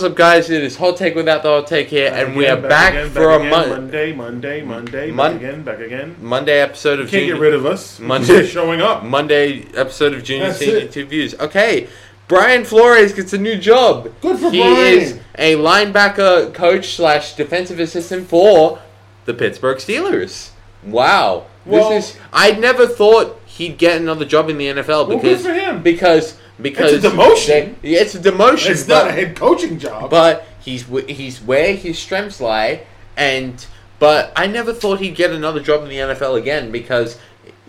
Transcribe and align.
What's 0.00 0.12
up, 0.12 0.16
guys? 0.16 0.48
It 0.48 0.62
is 0.64 0.78
Hot 0.78 0.96
Take 0.96 1.14
Without 1.14 1.42
the 1.42 1.50
Hot 1.50 1.66
Take 1.66 1.88
here, 1.88 2.10
Back 2.10 2.26
and 2.28 2.34
we 2.34 2.46
again, 2.46 2.64
are 2.64 2.68
back, 2.70 2.92
again, 2.94 3.10
for 3.10 3.26
back 3.28 3.34
a 3.34 3.36
again, 3.36 3.50
mon- 3.50 3.68
Monday, 3.68 4.12
Monday, 4.14 4.62
Monday, 4.62 5.10
Mon- 5.10 5.32
back 5.32 5.36
again, 5.42 5.62
back 5.62 5.78
again. 5.80 6.16
Monday 6.22 6.58
episode 6.58 7.00
of 7.00 7.10
Can't 7.10 7.26
get 7.26 7.38
rid 7.38 7.52
of 7.52 7.66
us. 7.66 7.96
Mm-hmm. 7.98 8.06
Monday- 8.06 8.32
Monday 8.32 8.46
showing 8.48 8.80
up. 8.80 9.04
Monday 9.04 9.66
episode 9.74 10.14
of 10.14 10.24
Junior 10.24 10.46
That's 10.46 10.58
Senior 10.60 10.76
it. 10.78 10.92
Two 10.92 11.04
Views. 11.04 11.34
Okay, 11.34 11.86
Brian 12.28 12.64
Flores 12.64 13.12
gets 13.12 13.34
a 13.34 13.38
new 13.38 13.58
job. 13.58 14.10
Good 14.22 14.38
for 14.38 14.50
he 14.50 14.62
Brian. 14.62 14.98
is 15.00 15.20
a 15.36 15.56
linebacker 15.56 16.54
coach 16.54 16.94
slash 16.96 17.36
defensive 17.36 17.78
assistant 17.78 18.26
for 18.26 18.78
the 19.26 19.34
Pittsburgh 19.34 19.76
Steelers. 19.76 20.52
Wow, 20.82 21.44
Well- 21.66 21.90
this 21.90 22.12
is. 22.14 22.20
I 22.32 22.52
never 22.52 22.86
thought 22.86 23.38
he'd 23.44 23.76
get 23.76 24.00
another 24.00 24.24
job 24.24 24.48
in 24.48 24.56
the 24.56 24.68
NFL 24.68 25.08
Well, 25.08 25.18
good 25.18 25.20
because 25.20 25.44
for 25.44 25.52
him. 25.52 25.82
because 25.82 26.38
because 26.62 26.92
It's 26.92 27.04
a 27.04 27.10
demotion. 27.10 27.74
they- 27.82 27.88
it's 27.94 28.14
a 28.14 28.18
demotion. 28.18 28.70
It's 28.70 28.84
but- 28.84 29.04
not 29.04 29.08
a 29.08 29.12
head 29.12 29.36
coaching 29.36 29.78
job. 29.78 30.10
but 30.10 30.46
he's 30.60 30.84
he's 31.08 31.40
where 31.40 31.74
his 31.74 31.98
strengths 31.98 32.40
lie, 32.40 32.80
and 33.16 33.64
but 33.98 34.32
I 34.36 34.46
never 34.46 34.72
thought 34.72 35.00
he'd 35.00 35.14
get 35.14 35.30
another 35.30 35.60
job 35.60 35.82
in 35.82 35.88
the 35.88 35.98
NFL 35.98 36.36
again 36.36 36.70
because 36.70 37.18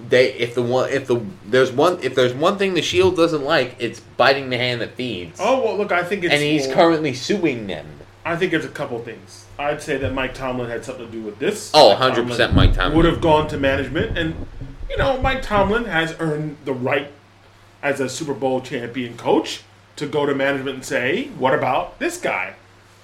they 0.09 0.33
if 0.33 0.56
the 0.56 0.61
one 0.61 0.89
if 0.89 1.06
the 1.08 1.22
there's 1.45 1.72
one 1.72 2.00
if 2.02 2.16
there's 2.16 2.33
one 2.33 2.58
thing 2.58 2.73
the 2.73 2.81
Shield 2.81 3.16
doesn't 3.16 3.44
like 3.44 3.75
it's 3.80 4.00
biting 4.17 4.50
the 4.50 4.58
hand 4.58 4.81
that 4.81 4.95
feeds, 4.95 5.39
oh 5.42 5.61
well, 5.64 5.78
look, 5.78 5.92
I 5.92 6.03
think 6.03 6.23
it's. 6.23 6.33
and 6.33 6.42
he's 6.42 6.67
well, 6.67 6.76
currently 6.76 7.14
suing 7.14 7.67
them. 7.67 7.86
I 8.23 8.36
think 8.36 8.53
it's 8.53 8.66
a 8.66 8.70
couple 8.70 9.00
things. 9.00 9.45
I'd 9.58 9.81
say 9.81 9.98
that 9.98 10.14
Mike 10.14 10.33
Tomlin 10.36 10.70
had 10.70 10.86
something 10.86 11.05
to 11.08 11.11
do 11.11 11.22
with 11.22 11.39
this. 11.39 11.72
Oh, 11.73 11.95
100% 12.00 12.53
Mike 12.53 12.73
Tomlin. 12.73 12.95
would 12.95 13.05
have 13.05 13.20
gone 13.22 13.48
to 13.50 13.58
management, 13.58 14.16
and 14.17 14.36
you 14.89 14.98
know, 14.98 15.20
Mike 15.22 15.42
Tomlin 15.42 15.86
has 15.86 16.16
earned 16.20 16.58
the 16.66 16.73
right 16.73 17.11
as 17.83 17.99
a 17.99 18.09
Super 18.09 18.33
Bowl 18.33 18.61
champion 18.61 19.17
coach 19.17 19.63
to 19.95 20.05
go 20.05 20.25
to 20.25 20.33
management 20.33 20.75
and 20.75 20.85
say, 20.85 21.29
"What 21.37 21.53
about 21.53 21.99
this 21.99 22.17
guy? 22.17 22.53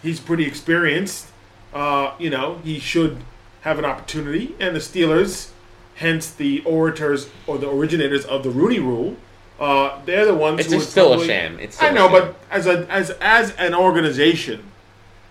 He's 0.02 0.20
pretty 0.20 0.46
experienced. 0.46 1.28
Uh, 1.74 2.12
you 2.18 2.30
know, 2.30 2.60
he 2.64 2.80
should 2.80 3.18
have 3.62 3.80
an 3.80 3.86
opportunity." 3.86 4.56
And 4.60 4.76
the 4.76 4.80
Steelers, 4.80 5.50
hence 5.96 6.30
the 6.30 6.62
orators 6.66 7.30
or 7.46 7.58
the 7.58 7.70
originators 7.70 8.26
of 8.26 8.44
the 8.44 8.50
Rooney 8.50 8.80
Rule, 8.80 9.18
uh, 9.60 10.00
they're 10.06 10.26
the 10.26 10.36
ones. 10.36 10.60
It's 10.60 10.72
who 10.74 10.80
still 10.80 11.20
a 11.20 11.26
sham. 11.26 11.60
It's 11.60 11.76
still 11.76 11.90
I 11.90 11.92
know, 11.92 12.10
but 12.10 12.36
as 12.52 12.68
a 12.68 12.86
as 12.92 13.12
as 13.22 13.52
an 13.58 13.74
organization, 13.74 14.72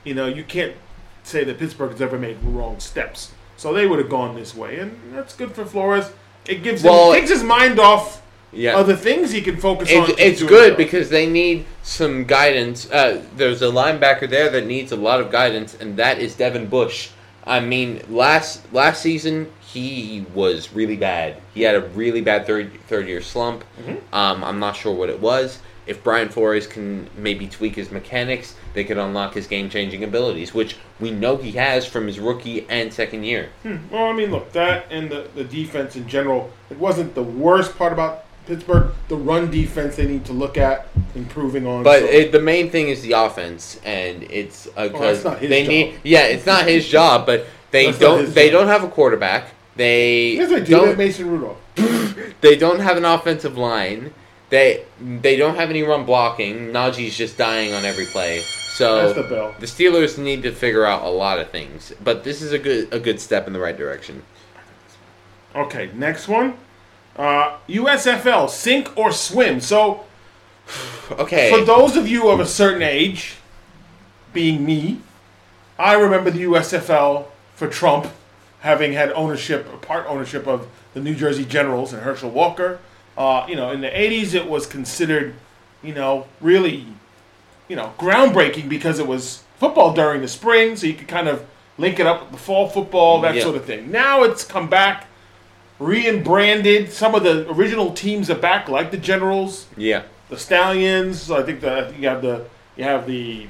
you 0.05 0.15
know, 0.15 0.27
you 0.27 0.45
can't 0.45 0.75
say 1.23 1.45
that 1.45 1.59
Pittsburgh 1.59 1.91
has 1.93 2.03
ever 2.03 2.19
made 2.19 2.39
wrong 2.43 2.81
steps. 2.81 3.33
So 3.57 3.73
they 3.73 3.87
would 3.87 3.99
have 3.99 4.11
gone 4.11 4.35
this 4.35 4.55
way, 4.55 4.79
and 4.79 4.99
that's 5.15 5.35
good 5.35 5.53
for 5.53 5.65
Flores. 5.65 6.13
It 6.47 6.63
gives 6.63 6.83
Well, 6.83 7.13
him 7.13 7.21
takes 7.21 7.31
his 7.31 7.43
mind 7.43 7.81
off 7.81 8.23
Yeah. 8.57 8.77
other 8.77 8.97
things 8.97 9.31
he 9.31 9.43
can 9.43 9.59
focus 9.59 9.93
on. 9.93 10.15
It's 10.19 10.43
good 10.43 10.71
well. 10.71 10.77
because 10.77 11.11
they 11.11 11.29
need 11.29 11.67
some 11.83 12.25
guidance. 12.25 12.91
Uh, 12.91 13.23
there's 13.37 13.63
a 13.63 13.67
linebacker 13.67 14.29
there 14.29 14.51
that 14.51 14.67
needs 14.67 14.93
a 14.93 14.97
lot 14.97 15.21
of 15.21 15.31
guidance, 15.31 15.75
and 15.75 15.97
that 15.99 16.19
is 16.19 16.35
Devin 16.35 16.67
Bush. 16.69 17.11
I 17.47 17.61
mean, 17.61 18.03
last 18.09 18.73
last 18.73 19.03
season 19.03 19.53
he 19.61 20.25
was 20.35 20.73
really 20.73 20.97
bad. 20.97 21.37
He 21.55 21.63
had 21.63 21.75
a 21.75 21.83
really 21.89 22.21
bad 22.21 22.47
third 22.47 22.73
third 22.89 23.07
year 23.07 23.21
slump. 23.21 23.65
Mm-hmm. 23.81 24.15
Um, 24.15 24.43
I'm 24.43 24.59
not 24.59 24.75
sure 24.77 24.95
what 24.95 25.11
it 25.11 25.21
was. 25.21 25.61
If 25.87 26.03
Brian 26.03 26.29
Flores 26.29 26.67
can 26.67 27.09
maybe 27.17 27.47
tweak 27.47 27.77
his 27.77 27.93
mechanics, 27.93 28.57
they 28.75 28.83
could 28.83 28.99
unlock 28.99 29.35
his 29.35 29.47
game 29.47 29.71
changing 29.71 30.03
abilities, 30.03 30.53
which 30.53 30.77
we 30.99 31.13
know 31.13 31.37
he 31.37 31.53
has 31.53 31.87
from 31.87 32.09
his 32.09 32.19
rookie 32.19 32.67
and 32.69 32.93
second 32.93 33.23
year. 33.23 33.51
Well, 33.65 34.07
I 34.07 34.13
mean, 34.13 34.33
look, 34.33 34.51
that 34.53 34.87
and 34.91 35.09
the, 35.09 35.29
the 35.37 35.45
defense 35.45 35.95
in 35.95 36.09
general, 36.09 36.51
it 36.71 36.79
wasn't 36.79 37.15
the 37.15 37.23
worst 37.23 37.79
part 37.79 37.93
about 37.93 38.26
Pittsburgh. 38.47 38.93
The 39.09 39.17
run 39.17 39.51
defense 39.51 39.97
they 39.97 40.07
need 40.07 40.25
to 40.27 40.33
look 40.33 40.57
at 40.57 40.89
improving 41.15 41.67
on. 41.67 41.83
But 41.83 42.01
so- 42.01 42.07
it, 42.07 42.33
the 42.33 42.41
main 42.41 42.71
thing 42.71 42.89
is 42.89 43.03
the 43.03 43.13
offense, 43.13 43.81
and 43.85 44.23
it's 44.25 44.69
Oh, 44.77 44.89
because 44.89 45.25
not 45.25 45.39
his 45.39 45.49
they 45.51 45.63
job. 45.63 45.69
need. 45.71 45.95
Yeah, 46.05 46.25
it's 46.27 46.47
not 46.47 46.67
his 46.67 46.87
job, 46.99 47.27
but 47.27 47.47
they 47.71 47.87
That's 47.87 47.99
don't. 47.99 48.35
They 48.35 48.51
job. 48.51 48.61
don't 48.61 48.69
have 48.69 48.85
a 48.85 48.89
quarterback. 48.89 49.53
They 49.77 50.33
yes, 50.37 50.49
they 50.51 50.61
do. 50.61 50.65
They 50.65 50.73
have 50.75 50.85
don't. 50.87 50.99
Mason 50.99 51.31
Rudolph. 51.31 51.59
They 52.43 52.55
don't 52.57 52.81
have 52.81 52.97
an 52.97 53.05
offensive 53.05 53.57
line. 53.59 54.13
They 54.51 54.85
they 55.01 55.37
don't 55.37 55.57
have 55.57 55.71
any 55.71 55.83
run 55.83 56.05
blocking. 56.05 56.69
Najee's 56.69 57.17
just 57.17 57.37
dying 57.39 57.73
on 57.75 57.85
every 57.85 58.05
play. 58.07 58.41
So 58.41 59.13
That's 59.13 59.15
the 59.29 59.35
bell. 59.35 59.55
the 59.59 59.67
Steelers 59.67 60.19
need 60.19 60.43
to 60.45 60.53
figure 60.53 60.85
out 60.85 61.03
a 61.03 61.09
lot 61.09 61.39
of 61.39 61.51
things, 61.51 61.93
but 62.05 62.25
this 62.25 62.43
is 62.43 62.53
a 62.53 62.59
good 62.59 62.93
a 62.93 63.01
good 63.01 63.19
step 63.21 63.47
in 63.47 63.53
the 63.55 63.59
right 63.59 63.77
direction. 63.77 64.23
Okay, 65.55 65.91
next 65.95 66.29
one. 66.29 66.57
Uh, 67.17 67.57
USFL, 67.69 68.49
sink 68.51 68.97
or 68.97 69.11
swim. 69.11 69.61
So 69.61 70.05
Okay. 71.11 71.51
For 71.51 71.65
those 71.65 71.97
of 71.97 72.09
you 72.09 72.29
of 72.29 72.41
a 72.41 72.47
certain 72.47 72.83
age, 72.83 73.37
being 74.33 74.65
me, 74.65 75.01
I 75.79 75.95
remember 75.95 76.31
the 76.31 76.43
USFL 76.45 77.27
for 77.55 77.69
Trump 77.69 78.09
having 78.61 78.93
had 78.93 79.13
ownership, 79.13 79.83
part 79.83 80.07
ownership 80.09 80.47
of 80.47 80.67
the 80.95 81.01
New 81.01 81.15
Jersey 81.15 81.45
Generals 81.45 81.93
and 81.93 82.03
Herschel 82.03 82.31
Walker. 82.31 82.81
Uh, 83.17 83.47
you 83.49 83.55
know, 83.57 83.71
in 83.71 83.81
the 83.81 83.89
80s, 83.89 84.35
it 84.35 84.49
was 84.49 84.67
considered, 84.67 85.35
you 85.83 85.95
know, 85.95 86.27
really, 86.41 86.87
you 87.69 87.77
know, 87.77 87.93
groundbreaking 87.99 88.69
because 88.69 88.99
it 88.99 89.07
was 89.07 89.43
football 89.59 89.93
during 89.95 90.21
the 90.21 90.29
spring, 90.29 90.77
so 90.77 90.87
you 90.87 90.95
could 90.95 91.09
kind 91.09 91.29
of 91.29 91.47
link 91.79 92.01
it 92.01 92.07
up 92.07 92.23
with 92.23 92.33
the 92.33 92.39
fall 92.39 92.69
football, 92.69 93.21
that 93.23 93.35
sort 93.43 93.57
of 93.57 93.65
thing. 93.65 93.91
Now 93.91 94.23
it's 94.25 94.45
come 94.45 94.69
back, 94.69 95.07
re-branded. 95.79 96.93
Some 96.93 97.15
of 97.15 97.23
the 97.23 97.49
original 97.51 97.93
teams 97.93 98.31
are 98.31 98.39
back, 98.39 98.69
like 98.69 98.91
the 98.91 98.97
Generals 98.97 99.67
yeah. 99.77 100.03
the 100.29 100.39
Stallions. 100.39 101.31
I 101.31 101.43
think 101.43 101.61
that 101.61 101.99
you 101.99 102.09
have 102.09 102.23
the 102.23 102.47
you 102.77 102.85
have 102.85 103.07
the 103.07 103.49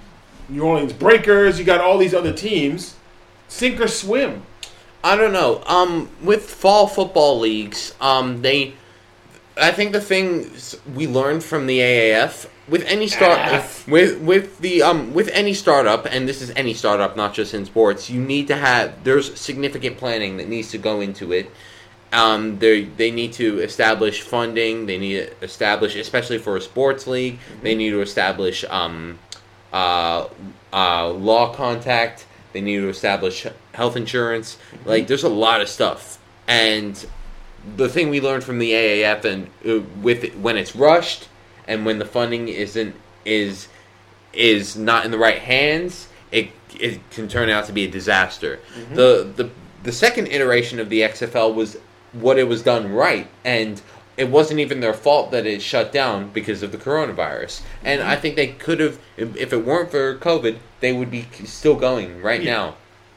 New 0.49 0.63
Orleans 0.63 0.93
Breakers. 0.93 1.59
You 1.59 1.65
got 1.65 1.81
all 1.81 1.99
these 1.99 2.15
other 2.15 2.33
teams. 2.33 2.97
Sink 3.49 3.81
or 3.81 3.89
swim. 3.89 4.43
I 5.05 5.15
don't 5.17 5.33
know. 5.33 5.63
Um, 5.67 6.11
with 6.23 6.51
fall 6.51 6.89
football 6.89 7.39
leagues, 7.39 7.95
um, 8.01 8.43
they, 8.43 8.75
I 9.57 9.71
think 9.71 9.93
the 9.93 10.01
things 10.01 10.77
we 10.95 11.07
learned 11.07 11.45
from 11.45 11.67
the 11.67 11.79
AAF 11.79 12.49
with 12.69 12.83
any 12.87 13.07
start 13.07 13.39
AAF. 13.39 13.89
with 13.89 14.21
with 14.21 14.59
the 14.59 14.83
um 14.83 15.15
with 15.15 15.29
any 15.29 15.55
startup, 15.55 16.07
and 16.07 16.29
this 16.29 16.43
is 16.43 16.51
any 16.57 16.75
startup, 16.75 17.17
not 17.17 17.35
just 17.35 17.55
in 17.55 17.65
sports. 17.65 18.11
You 18.11 18.21
need 18.21 18.49
to 18.49 18.57
have 18.57 19.05
there's 19.05 19.39
significant 19.39 19.97
planning 19.97 20.39
that 20.39 20.49
needs 20.49 20.71
to 20.73 20.79
go 20.79 21.01
into 21.01 21.33
it. 21.33 21.51
Um, 22.13 22.59
they 22.59 22.85
they 22.85 23.11
need 23.11 23.33
to 23.35 23.59
establish 23.61 24.23
funding. 24.23 24.87
They 24.87 24.99
need 24.99 25.27
to 25.27 25.45
establish, 25.45 25.97
especially 25.97 26.39
for 26.39 26.57
a 26.57 26.61
sports 26.61 27.07
league, 27.07 27.39
they 27.63 27.75
need 27.75 27.91
to 27.91 28.01
establish 28.01 28.65
um, 28.71 29.19
uh, 29.73 30.29
uh, 30.73 31.11
law 31.11 31.53
contact. 31.53 32.27
They 32.53 32.61
need 32.61 32.79
to 32.79 32.89
establish 32.89 33.47
health 33.73 33.97
insurance. 33.97 34.57
Like, 34.87 35.09
there's 35.09 35.25
a 35.25 35.29
lot 35.29 35.61
of 35.61 35.69
stuff. 35.69 36.19
And 36.49 37.05
the 37.77 37.89
thing 37.89 38.09
we 38.09 38.21
learned 38.21 38.45
from 38.45 38.59
the 38.59 38.73
AAF 38.73 39.25
and 39.25 39.49
uh, 39.69 39.85
with 40.01 40.25
it, 40.25 40.39
when 40.39 40.57
it's 40.57 40.75
rushed 40.77 41.29
and 41.67 41.85
when 41.85 41.99
the 41.99 42.05
funding 42.05 42.49
isn't 42.49 42.95
is 43.25 43.69
is 44.33 44.77
not 44.77 45.05
in 45.05 45.11
the 45.11 45.19
right 45.19 45.39
hands, 45.39 46.09
it 46.31 46.51
it 46.79 47.01
can 47.11 47.29
turn 47.29 47.51
out 47.51 47.67
to 47.67 47.73
be 47.73 47.85
a 47.85 47.91
disaster. 47.91 48.61
The 48.95 49.31
the 49.37 49.51
the 49.83 49.93
second 49.93 50.29
iteration 50.29 50.79
of 50.79 50.89
the 50.89 51.01
XFL 51.01 51.55
was 51.55 51.77
what 52.21 52.39
it 52.39 52.45
was 52.45 52.63
done 52.63 52.93
right 52.93 53.29
and 53.45 53.83
it 54.17 54.31
wasn't 54.31 54.61
even 54.61 54.81
their 54.81 54.95
fault 54.95 55.31
that 55.31 55.47
it 55.47 55.61
shut 55.61 55.93
down 55.93 56.31
because 56.31 56.63
of 56.63 56.73
the 56.73 56.79
coronavirus. 56.79 57.63
And 57.85 58.01
mm-hmm. 58.01 58.11
I 58.11 58.17
think 58.17 58.37
they 58.37 58.49
could 58.49 58.81
have 58.81 58.99
if 59.17 59.37
if 59.37 59.53
it 59.53 59.65
weren't 59.65 59.91
for 59.91 60.17
COVID, 60.17 60.59
they 60.81 60.93
would 60.93 61.11
be 61.11 61.27
still 61.45 61.77
going 61.77 62.23
right 62.23 62.43
Yeah. 62.43 62.53
now. 62.53 62.77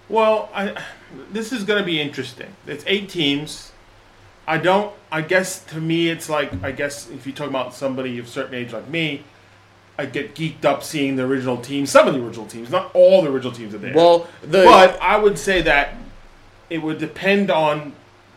Well, 0.10 0.50
I, 0.54 0.84
this 1.32 1.54
is 1.54 1.64
going 1.64 1.80
to 1.80 1.86
be 1.86 2.02
interesting. 2.02 2.50
It's 2.66 2.84
eight 2.88 3.10
teams. 3.10 3.72
I 4.48 4.58
don't. 4.58 4.94
I 5.12 5.22
guess 5.22 5.64
to 5.66 5.80
me, 5.80 6.10
it's 6.10 6.28
like 6.28 6.52
I 6.64 6.72
guess 6.72 7.10
if 7.10 7.28
you 7.28 7.34
talk 7.34 7.50
about 7.50 7.74
somebody 7.74 8.18
of 8.18 8.26
a 8.26 8.30
certain 8.30 8.56
age 8.56 8.74
like 8.74 8.90
me, 8.90 9.24
I 9.98 10.08
get 10.08 10.34
geeked 10.34 10.66
up 10.66 10.84
seeing 10.84 11.16
the 11.16 11.24
original 11.24 11.58
teams. 11.58 11.92
Some 11.92 12.08
of 12.08 12.16
the 12.16 12.26
original 12.26 12.48
teams, 12.48 12.72
not 12.72 12.90
all 12.96 13.22
the 13.22 13.30
original 13.30 13.54
teams 13.54 13.76
are 13.76 13.78
there. 13.78 13.94
Well, 13.94 14.28
the 14.42 14.64
but 14.64 15.00
I 15.02 15.18
would 15.18 15.38
say 15.38 15.62
that 15.62 15.94
it 16.70 16.80
would 16.80 16.98
depend 16.98 17.52
on 17.52 17.94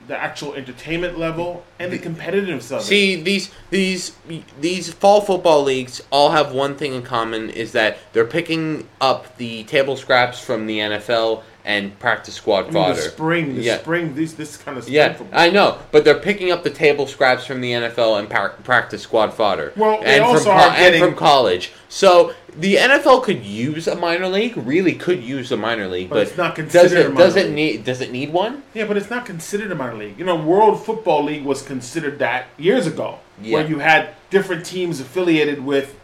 the 0.08 0.16
actual 0.16 0.54
entertainment 0.54 1.18
level 1.18 1.64
and 1.78 1.92
the 1.92 1.98
competitiveness 1.98 2.72
of 2.72 2.80
it. 2.80 2.84
See 2.84 3.22
these 3.22 3.50
these 3.70 4.12
these 4.60 4.92
fall 4.92 5.20
football 5.20 5.62
leagues 5.62 6.02
all 6.10 6.30
have 6.30 6.52
one 6.52 6.76
thing 6.76 6.94
in 6.94 7.02
common 7.02 7.50
is 7.50 7.72
that 7.72 7.98
they're 8.12 8.24
picking 8.24 8.88
up 9.00 9.36
the 9.36 9.64
table 9.64 9.96
scraps 9.96 10.40
from 10.40 10.66
the 10.66 10.78
NFL 10.78 11.42
and 11.64 11.96
practice 12.00 12.34
squad 12.34 12.68
I 12.68 12.72
fodder. 12.72 12.94
the 12.94 13.02
spring, 13.02 13.54
the 13.54 13.62
Yeah. 13.62 13.78
spring, 13.78 14.14
this 14.14 14.32
this 14.32 14.56
kind 14.56 14.76
of 14.76 14.84
spring 14.84 14.96
Yeah. 14.96 15.16
I 15.32 15.50
know, 15.50 15.78
but 15.92 16.04
they're 16.04 16.14
picking 16.18 16.50
up 16.50 16.64
the 16.64 16.70
table 16.70 17.06
scraps 17.06 17.46
from 17.46 17.60
the 17.60 17.72
NFL 17.72 18.16
and 18.16 18.28
par- 18.28 18.54
practice 18.64 19.02
squad 19.02 19.32
fodder. 19.32 19.72
Well, 19.76 20.00
and 20.04 20.24
also 20.24 20.44
from 20.44 20.58
are 20.58 20.70
and 20.70 20.96
from 20.96 21.14
college. 21.14 21.72
So 21.88 22.32
the 22.58 22.76
NFL 22.78 23.20
could 23.22 23.44
use 23.44 23.86
a 23.86 23.94
minor 23.94 24.26
league, 24.28 24.56
really 24.56 24.94
could 24.94 25.22
use 25.22 25.52
a 25.52 25.56
minor 25.56 25.86
league, 25.88 26.08
But 26.08 26.16
but, 26.16 26.26
it's 26.28 26.36
not 26.36 26.54
does 26.56 26.70
considered 26.70 26.96
a 26.96 27.00
it 27.00 27.14
minor 27.14 27.24
does 27.26 27.36
it 27.36 27.50
need 27.50 27.84
does 27.84 28.00
it 28.00 28.10
need 28.12 28.32
one? 28.32 28.62
Yeah, 28.74 28.84
but 28.86 28.96
it's 28.96 29.10
not 29.10 29.24
considered 29.24 29.70
a 29.70 29.74
minor 29.74 29.94
league. 29.94 30.18
You 30.18 30.24
know, 30.24 30.36
World 30.36 30.84
Football 30.84 31.24
League 31.24 31.44
was 31.44 31.62
considered 31.62 32.18
that 32.18 32.46
years 32.58 32.86
ago, 32.86 33.18
where 33.42 33.66
you 33.66 33.78
had 33.78 34.10
different 34.30 34.66
teams 34.66 35.00
affiliated 35.00 35.64
with 35.64 35.94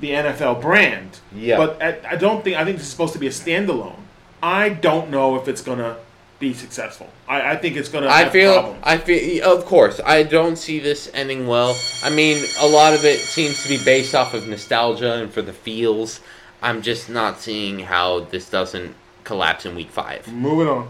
the 0.00 0.10
NFL 0.10 0.60
brand. 0.60 1.20
Yeah. 1.34 1.56
But 1.56 1.82
I, 1.82 1.96
I 2.12 2.16
don't 2.16 2.44
think 2.44 2.56
I 2.56 2.64
think 2.64 2.76
this 2.76 2.86
is 2.86 2.92
supposed 2.92 3.14
to 3.14 3.18
be 3.18 3.26
a 3.26 3.30
standalone. 3.30 3.96
I 4.42 4.68
don't 4.70 5.10
know 5.10 5.36
if 5.36 5.48
it's 5.48 5.62
gonna 5.62 5.96
be 6.38 6.52
successful. 6.52 7.10
I, 7.28 7.52
I 7.52 7.56
think 7.56 7.76
it's 7.76 7.88
gonna. 7.88 8.08
I 8.08 8.24
have 8.24 8.32
feel, 8.32 8.52
problems. 8.52 8.82
I 8.84 8.98
feel, 8.98 9.44
of 9.44 9.64
course, 9.64 10.00
I 10.04 10.22
don't 10.22 10.56
see 10.56 10.78
this 10.78 11.10
ending 11.14 11.46
well. 11.46 11.76
I 12.02 12.10
mean, 12.10 12.44
a 12.60 12.66
lot 12.66 12.94
of 12.94 13.04
it 13.04 13.20
seems 13.20 13.62
to 13.62 13.68
be 13.68 13.82
based 13.82 14.14
off 14.14 14.34
of 14.34 14.46
nostalgia 14.48 15.14
and 15.14 15.32
for 15.32 15.42
the 15.42 15.52
feels. 15.52 16.20
I'm 16.62 16.82
just 16.82 17.08
not 17.08 17.40
seeing 17.40 17.80
how 17.80 18.20
this 18.20 18.48
doesn't 18.50 18.94
collapse 19.24 19.66
in 19.66 19.74
week 19.74 19.90
five. 19.90 20.26
Moving 20.28 20.68
on. 20.68 20.88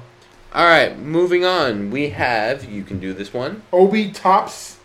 All 0.52 0.64
right, 0.64 0.96
moving 0.98 1.44
on. 1.44 1.90
We 1.90 2.10
have 2.10 2.64
you 2.64 2.82
can 2.82 2.98
do 2.98 3.12
this 3.12 3.32
one. 3.32 3.62
Obi 3.72 4.10
tops, 4.10 4.78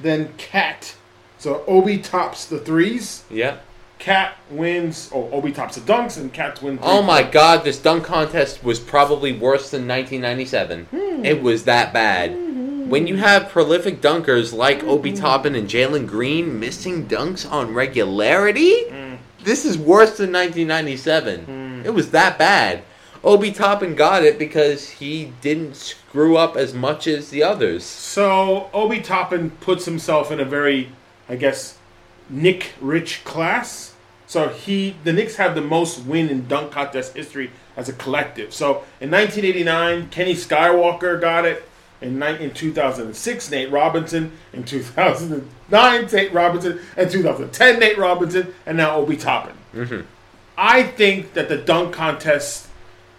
then 0.00 0.32
Cat. 0.38 0.96
So 1.38 1.64
Obi 1.66 1.98
tops 1.98 2.46
the 2.46 2.58
threes. 2.58 3.24
Yeah. 3.30 3.58
Cat 4.02 4.36
wins. 4.50 5.08
Oh, 5.14 5.30
Obi 5.30 5.52
tops 5.52 5.76
the 5.76 5.80
dunks, 5.80 6.16
and 6.18 6.32
Cat 6.32 6.60
wins. 6.60 6.80
Oh 6.82 7.02
my 7.02 7.22
God, 7.22 7.62
this 7.62 7.78
dunk 7.78 8.02
contest 8.02 8.64
was 8.64 8.80
probably 8.80 9.32
worse 9.32 9.70
than 9.70 9.86
1997. 9.86 10.86
Hmm. 10.86 11.24
It 11.24 11.40
was 11.40 11.62
that 11.64 11.92
bad. 11.92 12.32
When 12.90 13.06
you 13.06 13.18
have 13.18 13.48
prolific 13.48 14.00
dunkers 14.00 14.52
like 14.52 14.82
Obi 14.82 15.12
Toppin 15.12 15.54
and 15.54 15.68
Jalen 15.68 16.08
Green 16.08 16.58
missing 16.58 17.06
dunks 17.06 17.48
on 17.48 17.74
regularity, 17.74 18.88
Hmm. 18.88 19.14
this 19.44 19.64
is 19.64 19.78
worse 19.78 20.16
than 20.16 20.32
1997. 20.32 21.82
It 21.86 21.90
was 21.94 22.10
that 22.10 22.36
bad. 22.38 22.82
Obi 23.22 23.52
Toppin 23.52 23.94
got 23.94 24.24
it 24.24 24.36
because 24.36 24.90
he 24.90 25.32
didn't 25.40 25.76
screw 25.76 26.36
up 26.36 26.56
as 26.56 26.74
much 26.74 27.06
as 27.06 27.28
the 27.30 27.44
others. 27.44 27.84
So 27.84 28.68
Obi 28.74 29.00
Toppin 29.00 29.50
puts 29.60 29.84
himself 29.84 30.32
in 30.32 30.40
a 30.40 30.44
very, 30.44 30.90
I 31.28 31.36
guess, 31.36 31.76
Nick 32.28 32.72
rich 32.80 33.22
class. 33.22 33.91
So 34.32 34.48
he, 34.48 34.96
the 35.04 35.12
Knicks 35.12 35.36
have 35.36 35.54
the 35.54 35.60
most 35.60 36.06
win 36.06 36.30
in 36.30 36.48
dunk 36.48 36.72
contest 36.72 37.14
history 37.14 37.50
as 37.76 37.90
a 37.90 37.92
collective. 37.92 38.54
So 38.54 38.82
in 38.98 39.10
1989, 39.10 40.08
Kenny 40.08 40.32
Skywalker 40.32 41.20
got 41.20 41.44
it. 41.44 41.68
In, 42.00 42.22
in 42.22 42.54
2006, 42.54 43.50
Nate 43.50 43.70
Robinson. 43.70 44.32
In 44.54 44.64
2009, 44.64 46.06
Nate 46.10 46.32
Robinson. 46.32 46.80
In 46.96 47.10
2010, 47.10 47.78
Nate 47.78 47.98
Robinson. 47.98 48.54
And 48.64 48.78
now 48.78 48.96
Obi 48.96 49.18
Toppin. 49.18 49.54
Mm-hmm. 49.74 50.06
I 50.56 50.84
think 50.84 51.34
that 51.34 51.50
the 51.50 51.58
dunk 51.58 51.94
contest 51.94 52.68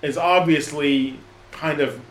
is 0.02 0.18
obviously 0.18 1.20
kind 1.52 1.80
of 1.80 2.02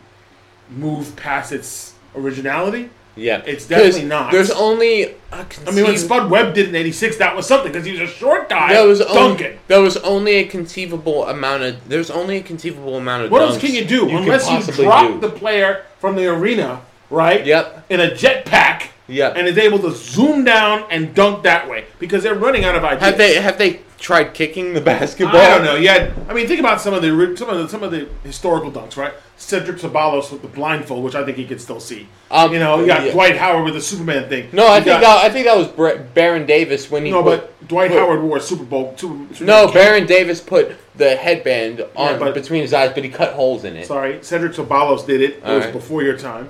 moved 0.69 1.17
past 1.17 1.51
its 1.51 1.93
originality. 2.15 2.89
Yeah, 3.15 3.43
It's 3.45 3.67
definitely 3.67 4.05
not. 4.05 4.31
There's 4.31 4.49
only 4.51 5.15
I 5.31 5.45
mean, 5.71 5.83
when 5.85 5.97
Spud 5.97 6.29
Webb 6.31 6.53
did 6.53 6.69
in 6.69 6.75
'86, 6.75 7.17
that 7.17 7.35
was 7.35 7.47
something 7.47 7.71
because 7.71 7.85
he 7.85 7.91
was 7.91 8.01
a 8.01 8.07
short 8.07 8.49
guy. 8.49 8.73
That 8.73 8.83
was 8.85 9.01
only 9.01 9.15
dunking. 9.15 9.59
there 9.67 9.81
was 9.81 9.97
only 9.97 10.35
a 10.35 10.45
conceivable 10.45 11.27
amount 11.27 11.63
of 11.63 11.89
there's 11.89 12.09
only 12.09 12.37
a 12.37 12.43
conceivable 12.43 12.97
amount 12.97 13.23
of 13.25 13.31
What 13.31 13.41
else 13.41 13.57
can 13.59 13.73
you 13.73 13.85
do 13.85 14.07
can 14.07 14.17
unless 14.23 14.49
you 14.49 14.61
drop 14.83 15.11
do. 15.13 15.19
the 15.19 15.29
player 15.29 15.85
from 15.99 16.15
the 16.15 16.27
arena, 16.27 16.81
right? 17.09 17.45
Yep. 17.45 17.85
In 17.89 17.99
a 17.99 18.07
jetpack. 18.11 18.89
Yep. 19.07 19.35
And 19.35 19.47
is 19.47 19.57
able 19.57 19.79
to 19.79 19.91
zoom 19.91 20.43
down 20.45 20.85
and 20.89 21.13
dunk 21.13 21.43
that 21.43 21.69
way 21.69 21.85
because 21.99 22.23
they're 22.23 22.35
running 22.35 22.63
out 22.63 22.75
of 22.75 22.83
ideas. 22.83 23.03
Have 23.03 23.17
they 23.17 23.33
have 23.41 23.57
they 23.57 23.81
tried 24.03 24.33
kicking 24.35 24.73
the 24.73 24.81
basketball? 24.93 25.37
I 25.37 25.49
don't 25.55 25.63
know. 25.65 25.75
Yeah, 25.75 26.13
I 26.29 26.33
mean, 26.33 26.45
think 26.47 26.59
about 26.59 26.79
some 26.81 26.93
of 26.93 27.01
the 27.01 27.35
some 27.35 27.49
of 27.49 27.57
the 27.57 27.67
some 27.69 27.81
of 27.81 27.89
the 27.91 28.07
historical 28.23 28.71
dunks, 28.71 28.97
right? 28.97 29.13
Cedric 29.37 29.77
Ceballos 29.77 30.31
with 30.31 30.41
the 30.43 30.47
blindfold, 30.47 31.03
which 31.03 31.15
I 31.15 31.25
think 31.25 31.37
he 31.37 31.45
could 31.45 31.59
still 31.59 31.79
see. 31.79 32.07
Um, 32.29 32.53
you 32.53 32.59
know, 32.59 32.79
you 32.79 32.85
got 32.85 33.03
yeah. 33.05 33.11
Dwight 33.11 33.35
Howard 33.35 33.65
with 33.65 33.73
the 33.73 33.81
Superman 33.81 34.29
thing. 34.29 34.49
No, 34.53 34.67
I 34.67 34.77
You 34.77 34.83
think 34.83 35.01
got- 35.01 35.21
that, 35.21 35.25
I 35.25 35.29
think 35.33 35.45
that 35.47 35.57
was 35.57 35.67
Bre- 35.69 36.01
Baron 36.13 36.45
Davis 36.45 36.89
when 36.91 37.03
he 37.03 37.11
no, 37.11 37.23
put, 37.23 37.41
but 37.59 37.67
Dwight 37.67 37.89
put- 37.91 37.99
Howard 37.99 38.21
wore 38.21 38.37
a 38.37 38.41
Super 38.41 38.63
Bowl. 38.63 38.93
Super, 38.95 39.33
Superman 39.33 39.45
No, 39.47 39.65
cape. 39.65 39.73
Baron 39.73 40.05
Davis 40.05 40.39
put 40.39 40.75
the 40.95 41.15
headband 41.15 41.81
on 41.95 42.19
but- 42.19 42.33
between 42.35 42.61
his 42.61 42.73
eyes, 42.73 42.91
but 42.93 43.03
he 43.03 43.09
cut 43.09 43.33
holes 43.33 43.63
in 43.65 43.75
it. 43.75 43.87
Sorry, 43.87 44.19
Cedric 44.23 44.53
Ceballos 44.53 45.05
did 45.05 45.19
it. 45.21 45.31
It 45.37 45.41
was 45.43 45.49
Alright. 45.51 45.73
before 45.73 46.03
your 46.03 46.17
time. 46.17 46.49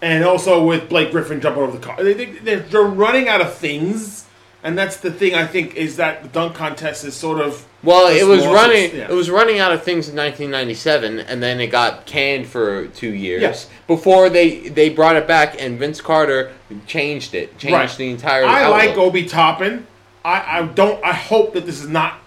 And 0.00 0.24
also 0.24 0.64
with 0.64 0.88
Blake 0.88 1.10
Griffin 1.10 1.40
jumping 1.42 1.62
over 1.62 1.72
the 1.72 1.84
car. 1.84 2.02
They, 2.02 2.14
they, 2.14 2.24
they're, 2.26 2.60
they're 2.60 2.82
running 2.82 3.28
out 3.28 3.42
of 3.42 3.52
things. 3.54 4.24
And 4.62 4.76
that's 4.76 4.98
the 4.98 5.10
thing 5.10 5.34
I 5.34 5.46
think 5.46 5.74
is 5.76 5.96
that 5.96 6.22
the 6.22 6.28
dunk 6.28 6.54
contest 6.54 7.04
is 7.04 7.14
sort 7.14 7.40
of. 7.40 7.64
Well, 7.82 8.08
it 8.14 8.26
was 8.26 8.42
small- 8.42 8.54
running. 8.54 8.94
yeah. 8.94 9.04
It 9.08 9.14
was 9.14 9.30
running 9.30 9.58
out 9.58 9.72
of 9.72 9.82
things 9.82 10.06
in 10.08 10.14
1997, 10.16 11.18
and 11.20 11.42
then 11.42 11.60
it 11.60 11.68
got 11.68 12.04
canned 12.04 12.46
for 12.46 12.86
two 12.88 13.08
years 13.14 13.40
Yes. 13.40 13.68
before 13.86 14.28
they 14.28 14.68
they 14.68 14.90
brought 14.90 15.16
it 15.16 15.26
back, 15.26 15.56
and 15.58 15.78
Vince 15.78 16.02
Carter 16.02 16.50
changed 16.86 17.34
it, 17.34 17.56
changed 17.58 17.72
Right. 17.74 17.90
the 17.96 18.10
entire. 18.10 18.44
I 18.44 18.64
outlook. 18.64 18.78
like 18.78 18.96
Obi 18.98 19.24
Toppin. 19.24 19.86
I, 20.24 20.58
I 20.58 20.62
don't. 20.64 21.02
I 21.02 21.14
hope 21.14 21.54
that 21.54 21.64
this 21.64 21.80
is 21.80 21.88
not. 21.88 22.18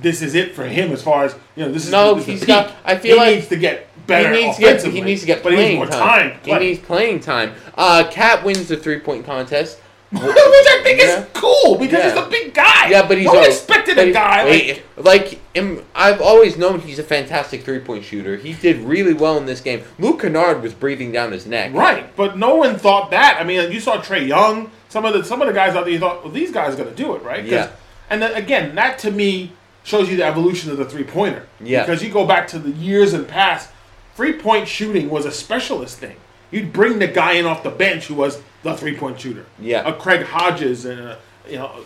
This 0.00 0.20
is 0.22 0.34
it 0.34 0.54
for 0.56 0.64
him 0.64 0.92
as 0.92 1.02
far 1.02 1.24
as 1.26 1.34
you 1.54 1.64
know. 1.64 1.70
This 1.72 1.84
is 1.86 1.92
No, 1.92 2.14
this 2.14 2.26
he's 2.26 2.44
got- 2.44 2.72
I 2.84 2.96
feel 2.96 3.14
he 3.14 3.20
like 3.20 3.34
needs 3.36 3.48
to 3.48 3.56
get 3.56 3.86
better. 4.08 4.32
he 4.32 4.44
needs 4.46 4.56
to 4.56 4.62
get 4.62 4.82
he 4.84 5.00
needs 5.00 5.20
to 5.20 5.26
get 5.28 5.42
but 5.44 5.52
he 5.52 5.58
needs 5.58 5.74
more 5.76 5.86
time. 5.86 6.30
time. 6.32 6.40
He 6.44 6.54
needs 6.54 6.78
playing 6.80 7.20
time. 7.20 7.54
Uh, 7.76 8.04
Cat 8.10 8.42
wins 8.44 8.66
the 8.66 8.76
three 8.76 8.98
point 8.98 9.24
contest. 9.26 9.78
which 10.12 10.22
I 10.22 10.80
think 10.82 11.00
Yeah. 11.00 11.20
is 11.20 11.26
cool 11.34 11.76
because 11.76 11.98
Yeah. 12.04 12.10
he's 12.14 12.26
a 12.26 12.28
big 12.30 12.54
guy. 12.54 12.88
Yeah, 12.88 13.06
but 13.06 13.18
he's 13.18 13.26
no 13.26 13.34
one 13.34 13.44
expected 13.44 13.98
a 13.98 14.10
guy 14.12 14.44
like 14.44 14.82
like 14.96 15.54
him. 15.54 15.84
I've 15.94 16.20
always 16.22 16.56
known 16.56 16.80
he's 16.80 16.98
a 16.98 17.02
fantastic 17.02 17.62
three 17.64 17.78
point 17.80 18.04
shooter. 18.04 18.36
He 18.36 18.54
did 18.54 18.78
really 18.78 19.12
well 19.12 19.36
in 19.36 19.44
this 19.46 19.60
game. 19.60 19.82
Luke 19.98 20.22
Kennard 20.22 20.62
was 20.62 20.72
breathing 20.72 21.12
down 21.12 21.32
his 21.32 21.46
neck. 21.46 21.72
Right, 21.74 22.14
but 22.16 22.38
no 22.38 22.56
one 22.56 22.78
thought 22.78 23.10
that. 23.10 23.36
I 23.40 23.44
mean, 23.44 23.70
you 23.70 23.80
saw 23.80 23.98
Trae 23.98 24.26
Young. 24.26 24.70
Some 24.88 25.04
of 25.04 25.12
the 25.12 25.22
some 25.24 25.42
of 25.42 25.46
the 25.48 25.52
guys 25.54 25.76
out 25.76 25.84
there, 25.84 25.92
you 25.92 25.98
thought, 25.98 26.24
well, 26.24 26.32
these 26.32 26.50
guys 26.50 26.72
are 26.72 26.76
going 26.78 26.88
to 26.88 26.94
do 26.94 27.14
it, 27.14 27.22
right? 27.22 27.44
Yeah. 27.44 27.70
And 28.08 28.22
then, 28.22 28.34
again, 28.34 28.74
that 28.76 28.98
to 29.00 29.10
me 29.10 29.52
shows 29.84 30.08
you 30.10 30.16
the 30.16 30.24
evolution 30.24 30.70
of 30.70 30.78
the 30.78 30.84
three 30.86 31.04
pointer. 31.04 31.46
Yeah. 31.60 31.84
Because 31.84 32.02
you 32.02 32.10
go 32.10 32.26
back 32.26 32.48
to 32.48 32.58
the 32.58 32.70
years 32.70 33.12
and 33.12 33.28
past, 33.28 33.68
three 34.16 34.32
point 34.32 34.66
shooting 34.68 35.10
was 35.10 35.26
a 35.26 35.30
specialist 35.30 35.98
thing. 35.98 36.16
You'd 36.50 36.72
bring 36.72 36.98
the 36.98 37.06
guy 37.06 37.32
in 37.32 37.44
off 37.44 37.62
the 37.62 37.68
bench 37.70 38.06
who 38.06 38.14
was 38.14 38.40
the 38.62 38.76
three 38.76 38.96
point 38.96 39.20
shooter. 39.20 39.46
Yeah. 39.58 39.88
A 39.88 39.92
Craig 39.92 40.24
Hodges 40.24 40.84
and 40.84 41.00
a, 41.00 41.18
you 41.48 41.56
know, 41.56 41.84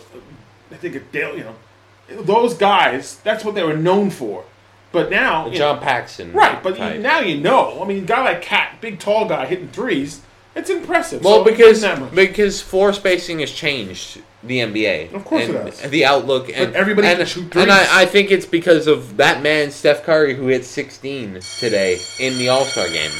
I 0.71 0.75
think 0.75 0.95
a 0.95 0.99
Dale. 0.99 1.37
You 1.37 1.45
know, 1.45 2.21
those 2.23 2.53
guys. 2.53 3.19
That's 3.19 3.43
what 3.45 3.55
they 3.55 3.63
were 3.63 3.77
known 3.77 4.09
for. 4.09 4.45
But 4.91 5.09
now, 5.09 5.45
you 5.45 5.53
know, 5.53 5.57
John 5.57 5.79
Paxson. 5.79 6.33
Right, 6.33 6.61
but 6.61 6.77
you, 6.77 6.99
now 6.99 7.19
you 7.19 7.41
know. 7.41 7.81
I 7.81 7.87
mean, 7.87 8.03
a 8.03 8.05
guy 8.05 8.23
like 8.23 8.43
Cat, 8.43 8.77
big 8.79 8.99
tall 8.99 9.27
guy 9.27 9.47
hitting 9.47 9.69
threes, 9.69 10.21
it's 10.55 10.69
impressive. 10.69 11.23
Well, 11.23 11.43
So, 11.43 11.43
because 11.43 12.09
because 12.11 12.61
floor 12.61 12.93
spacing 12.93 13.39
has 13.39 13.51
changed 13.51 14.21
the 14.43 14.59
NBA. 14.59 15.13
Of 15.13 15.25
course 15.25 15.43
it 15.43 15.55
and 15.55 15.69
has. 15.69 15.89
The 15.89 16.05
outlook 16.05 16.49
and 16.53 16.75
everybody 16.75 17.07
and, 17.07 17.21
and. 17.21 17.71
I, 17.71 18.03
I 18.03 18.05
think 18.05 18.29
it's 18.29 18.45
because 18.45 18.85
of 18.85 19.17
that 19.17 19.41
man 19.41 19.71
Steph 19.71 20.03
Curry 20.03 20.35
who 20.35 20.47
hit 20.47 20.63
16 20.63 21.39
today 21.59 21.99
in 22.19 22.37
the 22.37 22.49
All 22.49 22.65
Star 22.65 22.87
game. 22.87 23.11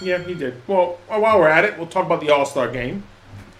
Yeah, 0.00 0.18
he 0.18 0.34
did. 0.34 0.60
Well, 0.66 0.98
while 1.08 1.38
we're 1.38 1.48
at 1.48 1.64
it, 1.64 1.76
we'll 1.78 1.86
talk 1.86 2.06
about 2.06 2.20
the 2.20 2.30
All 2.30 2.46
Star 2.46 2.70
game. 2.70 3.04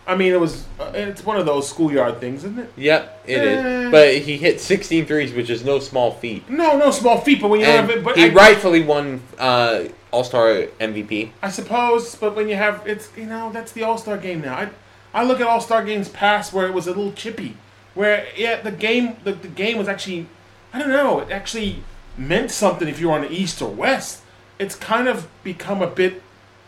I 0.06 0.16
mean, 0.16 0.32
it 0.32 0.40
was 0.40 0.66
uh, 0.80 0.90
it's 0.94 1.24
one 1.24 1.36
of 1.36 1.46
those 1.46 1.68
schoolyard 1.68 2.20
things, 2.20 2.42
isn't 2.44 2.58
it? 2.58 2.72
Yep, 2.76 3.24
it 3.26 3.42
is. 3.42 3.64
Eh. 3.64 3.90
But 3.90 4.16
he 4.18 4.36
hit 4.36 4.60
16 4.60 5.06
threes, 5.06 5.32
which 5.32 5.50
is 5.50 5.64
no 5.64 5.78
small 5.78 6.10
feat. 6.12 6.48
No, 6.50 6.76
no 6.76 6.90
small 6.90 7.20
feat, 7.20 7.40
but 7.40 7.48
when 7.48 7.60
you 7.60 7.66
And 7.66 7.88
have 7.88 7.96
it, 7.96 8.02
but 8.02 8.16
he 8.16 8.24
I, 8.24 8.28
rightfully 8.32 8.82
won 8.82 9.22
uh, 9.38 9.84
All 10.10 10.24
Star 10.24 10.66
MVP. 10.80 11.30
I 11.42 11.50
suppose, 11.50 12.16
but 12.16 12.34
when 12.34 12.48
you 12.48 12.56
have 12.56 12.82
it's 12.86 13.10
you 13.16 13.26
know 13.26 13.52
that's 13.52 13.72
the 13.72 13.82
All 13.84 13.98
Star 13.98 14.16
game 14.18 14.40
now. 14.40 14.54
I 14.56 14.70
I 15.14 15.24
look 15.24 15.40
at 15.40 15.46
All 15.46 15.60
Star 15.60 15.84
games 15.84 16.08
past 16.08 16.52
where 16.52 16.66
it 16.66 16.74
was 16.74 16.86
a 16.86 16.90
little 16.90 17.12
chippy, 17.12 17.56
where 17.94 18.26
yeah 18.36 18.60
the 18.62 18.72
game 18.72 19.16
the, 19.22 19.32
the 19.32 19.48
game 19.48 19.78
was 19.78 19.86
actually 19.86 20.26
I 20.72 20.78
don't 20.80 20.88
know 20.88 21.20
it 21.20 21.30
actually 21.30 21.84
meant 22.16 22.50
something 22.50 22.88
if 22.88 22.98
you 22.98 23.08
were 23.08 23.14
on 23.14 23.22
the 23.22 23.30
East 23.30 23.62
or 23.62 23.70
West. 23.70 24.22
It's 24.58 24.74
kind 24.74 25.06
of 25.08 25.28
become 25.44 25.82
a 25.82 25.86
bit. 25.86 26.22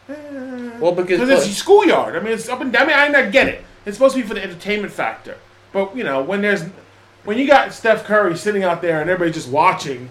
Well, 0.09 0.93
because 0.93 1.21
because 1.21 1.47
it's 1.47 1.57
schoolyard. 1.57 2.17
I 2.17 2.21
mean, 2.21 2.33
it's 2.33 2.49
up 2.49 2.61
and 2.61 2.73
down. 2.73 2.91
I 2.91 3.07
mean, 3.07 3.15
I 3.17 3.31
get 3.31 3.49
it. 3.49 3.65
It's 3.87 3.97
supposed 3.97 4.15
to 4.17 4.23
be 4.23 4.27
for 4.27 4.35
the 4.35 4.43
entertainment 4.43 4.93
factor, 4.93 5.37
but 5.73 5.97
you 5.97 6.05
know 6.05 6.23
when 6.23 6.43
there's 6.43 6.65
when 7.25 7.39
you 7.39 7.47
got 7.47 7.73
Steph 7.73 8.05
Curry 8.05 8.37
sitting 8.37 8.65
out 8.65 8.83
there 8.83 9.01
and 9.01 9.09
everybody 9.09 9.33
just 9.33 9.49
watching. 9.49 10.09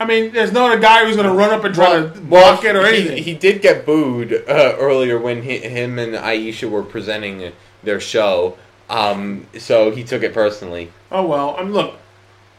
I 0.00 0.04
mean, 0.04 0.32
there's 0.32 0.50
not 0.52 0.76
a 0.76 0.80
guy 0.80 1.04
who's 1.04 1.14
going 1.14 1.28
to 1.28 1.34
run 1.34 1.50
up 1.50 1.62
and 1.62 1.72
try 1.72 2.00
to 2.00 2.08
block 2.08 2.64
it 2.64 2.74
or 2.74 2.84
he- 2.88 2.96
anything. 2.96 3.22
He, 3.22 3.34
did 3.34 3.62
get 3.62 3.86
booed 3.86 4.32
uh, 4.32 4.74
earlier 4.76 5.16
when 5.16 5.42
he, 5.42 5.58
him 5.58 5.96
and 6.00 6.16
Ayesha 6.16 6.68
were 6.68 6.82
presenting 6.82 7.52
their 7.84 8.00
show. 8.00 8.58
Um, 8.90 9.46
so 9.58 9.92
he 9.92 10.02
took 10.02 10.24
it 10.24 10.34
personally. 10.34 10.90
Oh 11.12 11.24
well, 11.24 11.54
I 11.56 11.62
mean, 11.62 11.72
look. 11.72 11.94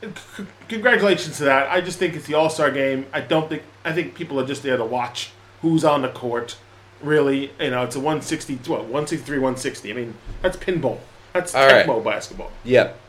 c- 0.02 0.46
Congratulations 0.70 1.38
to 1.38 1.44
that. 1.46 1.70
I 1.70 1.82
just 1.82 2.00
think 2.00 2.16
it's 2.16 2.26
the 2.28 2.36
All 2.36 2.50
Star 2.50 2.72
game. 2.72 3.06
I 3.12 3.20
don't 3.20 3.50
think 3.50 3.64
I 3.84 3.92
think 3.92 4.16
people 4.16 4.40
are 4.40 4.46
just 4.46 4.64
there 4.64 4.78
to 4.78 4.86
watch 4.86 5.32
who's 5.64 5.84
on 5.84 6.04
the 6.04 6.10
court. 6.10 6.58
Really, 7.02 7.52
you 7.60 7.72
know, 7.72 7.84
it's 7.84 7.96
a 7.96 8.00
160, 8.00 8.56
what 8.70 8.82
163, 8.82 9.38
160. 9.40 9.92
I 9.92 9.94
mean, 9.96 10.14
that's 10.42 10.56
pinball. 10.56 11.00
That's 11.34 11.54
All 11.56 11.66
right. 11.66 11.86
Basketball. 12.04 12.52
Yep. 12.64 13.00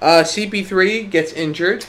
Uh, 0.00 0.22
CP3 0.24 1.10
gets 1.10 1.32
injured. 1.32 1.84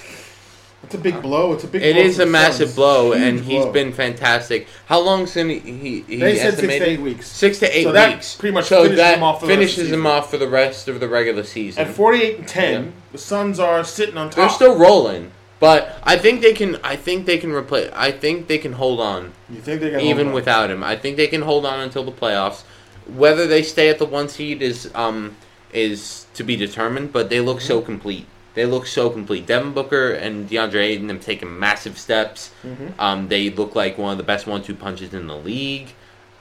It's 0.83 0.93
a 0.93 0.97
big 0.99 1.21
blow. 1.23 1.53
It's 1.53 1.63
a 1.63 1.67
big. 1.67 1.81
It 1.81 1.93
blow 1.95 2.03
is 2.03 2.19
a 2.19 2.25
massive 2.25 2.67
Suns. 2.67 2.75
blow, 2.75 3.11
Huge 3.11 3.21
and 3.23 3.39
he's 3.39 3.63
blow. 3.63 3.71
been 3.71 3.91
fantastic. 3.91 4.67
How 4.85 4.99
long 4.99 5.25
since 5.25 5.63
he 5.63 5.71
he, 5.71 6.01
he 6.01 6.17
They 6.17 6.37
said 6.37 6.53
six 6.53 6.67
to 6.67 6.83
eight 6.83 6.99
weeks. 6.99 7.27
Six 7.27 7.59
to 7.59 7.77
eight 7.77 7.83
So 7.83 7.91
that 7.93 8.13
weeks. 8.17 8.35
pretty 8.35 8.53
much 8.53 8.65
so 8.65 8.83
finishes 8.83 8.97
that 8.97 9.17
him 9.17 9.23
off 9.23 9.39
for 9.41 9.47
finishes 9.47 9.91
him 9.91 10.05
off 10.05 10.29
for 10.29 10.37
the 10.37 10.47
rest 10.47 10.87
of 10.87 10.99
the 10.99 11.07
regular 11.09 11.43
season. 11.43 11.81
At 11.87 11.93
forty-eight 11.93 12.37
and 12.37 12.47
ten, 12.47 12.83
Yeah. 12.85 12.91
the 13.13 13.17
Suns 13.17 13.59
are 13.59 13.83
sitting 13.83 14.17
on 14.17 14.27
top. 14.29 14.35
They're 14.35 14.49
still 14.49 14.77
rolling, 14.77 15.31
but 15.59 15.97
I 16.03 16.17
think 16.17 16.41
they 16.41 16.53
can. 16.53 16.77
I 16.83 16.95
think 16.95 17.25
they 17.25 17.37
can 17.37 17.51
replace. 17.51 17.89
I 17.93 18.11
think 18.11 18.47
they 18.47 18.57
can 18.57 18.73
hold 18.73 18.99
on 18.99 19.33
You 19.49 19.59
think 19.61 19.81
they 19.81 19.91
can 19.91 20.01
even 20.01 20.17
hold 20.17 20.27
on? 20.27 20.33
without 20.33 20.71
him. 20.71 20.83
I 20.83 20.95
think 20.95 21.17
they 21.17 21.27
can 21.27 21.41
hold 21.41 21.65
on 21.65 21.79
until 21.79 22.03
the 22.03 22.11
playoffs. 22.11 22.63
Whether 23.07 23.47
they 23.47 23.63
stay 23.63 23.89
at 23.89 23.99
the 23.99 24.05
one 24.05 24.29
seed 24.29 24.61
is 24.61 24.91
um 24.93 25.35
is 25.73 26.25
to 26.35 26.43
be 26.43 26.55
determined, 26.55 27.11
but 27.13 27.29
they 27.29 27.39
look 27.41 27.57
Mm-hmm. 27.57 27.67
so 27.67 27.81
complete. 27.81 28.25
They 28.53 28.65
look 28.65 28.87
so 28.87 29.09
complete. 29.11 29.45
Devin 29.45 29.73
Booker 29.73 30.11
and 30.13 30.49
DeAndre 30.49 30.81
Ayton 30.83 31.09
have 31.09 31.21
taken 31.21 31.59
massive 31.59 31.97
steps. 31.97 32.51
Mm-hmm. 32.63 32.99
Um, 32.99 33.27
they 33.27 33.49
look 33.51 33.75
like 33.75 33.97
one 33.99 34.11
of 34.13 34.17
the 34.17 34.23
best 34.23 34.47
one-two 34.47 34.73
punches 34.75 35.13
in 35.13 35.27
the 35.27 35.35
league. 35.37 35.89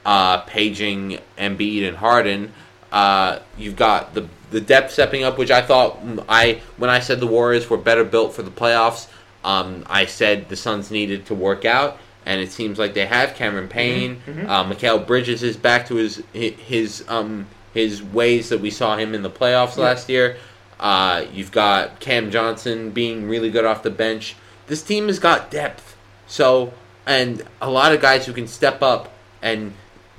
Uh, 0.05 0.37
paging 0.41 1.19
Embiid 1.37 1.87
and 1.87 1.97
Harden. 1.97 2.53
Uh, 2.91 3.39
you've 3.57 3.75
got 3.75 4.13
the 4.15 4.27
the 4.51 4.61
depth 4.61 4.91
stepping 4.93 5.23
up, 5.23 5.37
which 5.37 5.51
I 5.51 5.61
thought 5.61 6.05
mm, 6.05 6.23
I 6.29 6.61
when 6.77 6.89
I 6.89 6.99
said 6.99 7.19
the 7.19 7.27
Warriors 7.27 7.69
were 7.69 7.77
better 7.77 8.03
built 8.03 8.33
for 8.33 8.43
the 8.43 8.51
playoffs. 8.51 9.07
Um, 9.43 9.83
I 9.87 10.05
said 10.05 10.49
the 10.49 10.55
Suns 10.55 10.91
needed 10.91 11.25
to 11.27 11.35
work 11.35 11.63
out, 11.65 11.97
and 12.25 12.41
it 12.41 12.51
seems 12.51 12.77
like 12.79 12.93
they 12.93 13.05
have. 13.05 13.35
Cameron 13.35 13.67
Payne, 13.67 14.21
uh, 14.47 14.63
Mikal 14.65 15.05
Bridges 15.05 15.43
is 15.43 15.55
back 15.57 15.87
to 15.87 15.95
his 15.95 16.21
his 16.33 17.03
um 17.07 17.47
his 17.73 18.01
ways 18.01 18.49
that 18.49 18.59
we 18.59 18.71
saw 18.71 18.97
him 18.97 19.13
in 19.13 19.21
the 19.21 19.29
playoffs 19.29 19.77
Yeah. 19.77 19.83
last 19.83 20.09
year. 20.09 20.37
Uh, 20.79 21.25
you've 21.33 21.51
got 21.51 21.99
Cam 21.99 22.29
Johnson 22.31 22.91
being 22.91 23.27
really 23.27 23.49
good 23.49 23.65
off 23.65 23.83
the 23.83 23.89
bench. 23.89 24.35
This 24.67 24.81
team 24.83 25.07
has 25.07 25.19
got 25.19 25.49
depth, 25.51 25.95
so 26.27 26.73
and 27.05 27.43
a 27.61 27.69
lot 27.69 27.93
of 27.93 28.01
guys 28.01 28.25
who 28.25 28.33
can 28.33 28.47
step 28.47 28.81
up 28.81 29.13
and 29.41 29.73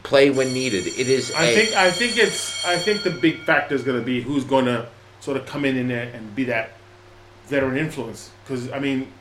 play 0.08 0.30
when 0.30 0.52
needed. 0.52 0.86
It 0.86 1.08
is. 1.08 1.32
I 1.32 1.44
a- 1.44 1.54
think 1.54 1.76
I 1.76 1.90
think 1.90 2.16
it's 2.16 2.64
I 2.64 2.76
think 2.76 3.02
the 3.02 3.10
big 3.10 3.40
factor 3.42 3.74
is 3.74 3.82
going 3.82 3.98
to 3.98 4.04
be 4.04 4.20
who's 4.22 4.44
going 4.44 4.64
to 4.64 4.86
sort 5.20 5.36
of 5.36 5.46
come 5.46 5.64
in 5.64 5.76
in 5.76 5.88
there 5.88 6.10
and 6.14 6.34
be 6.34 6.44
that 6.44 6.70
veteran 7.46 7.76
influence 7.76 8.30
because 8.44 8.70
I 8.72 8.78
mean 8.78 9.12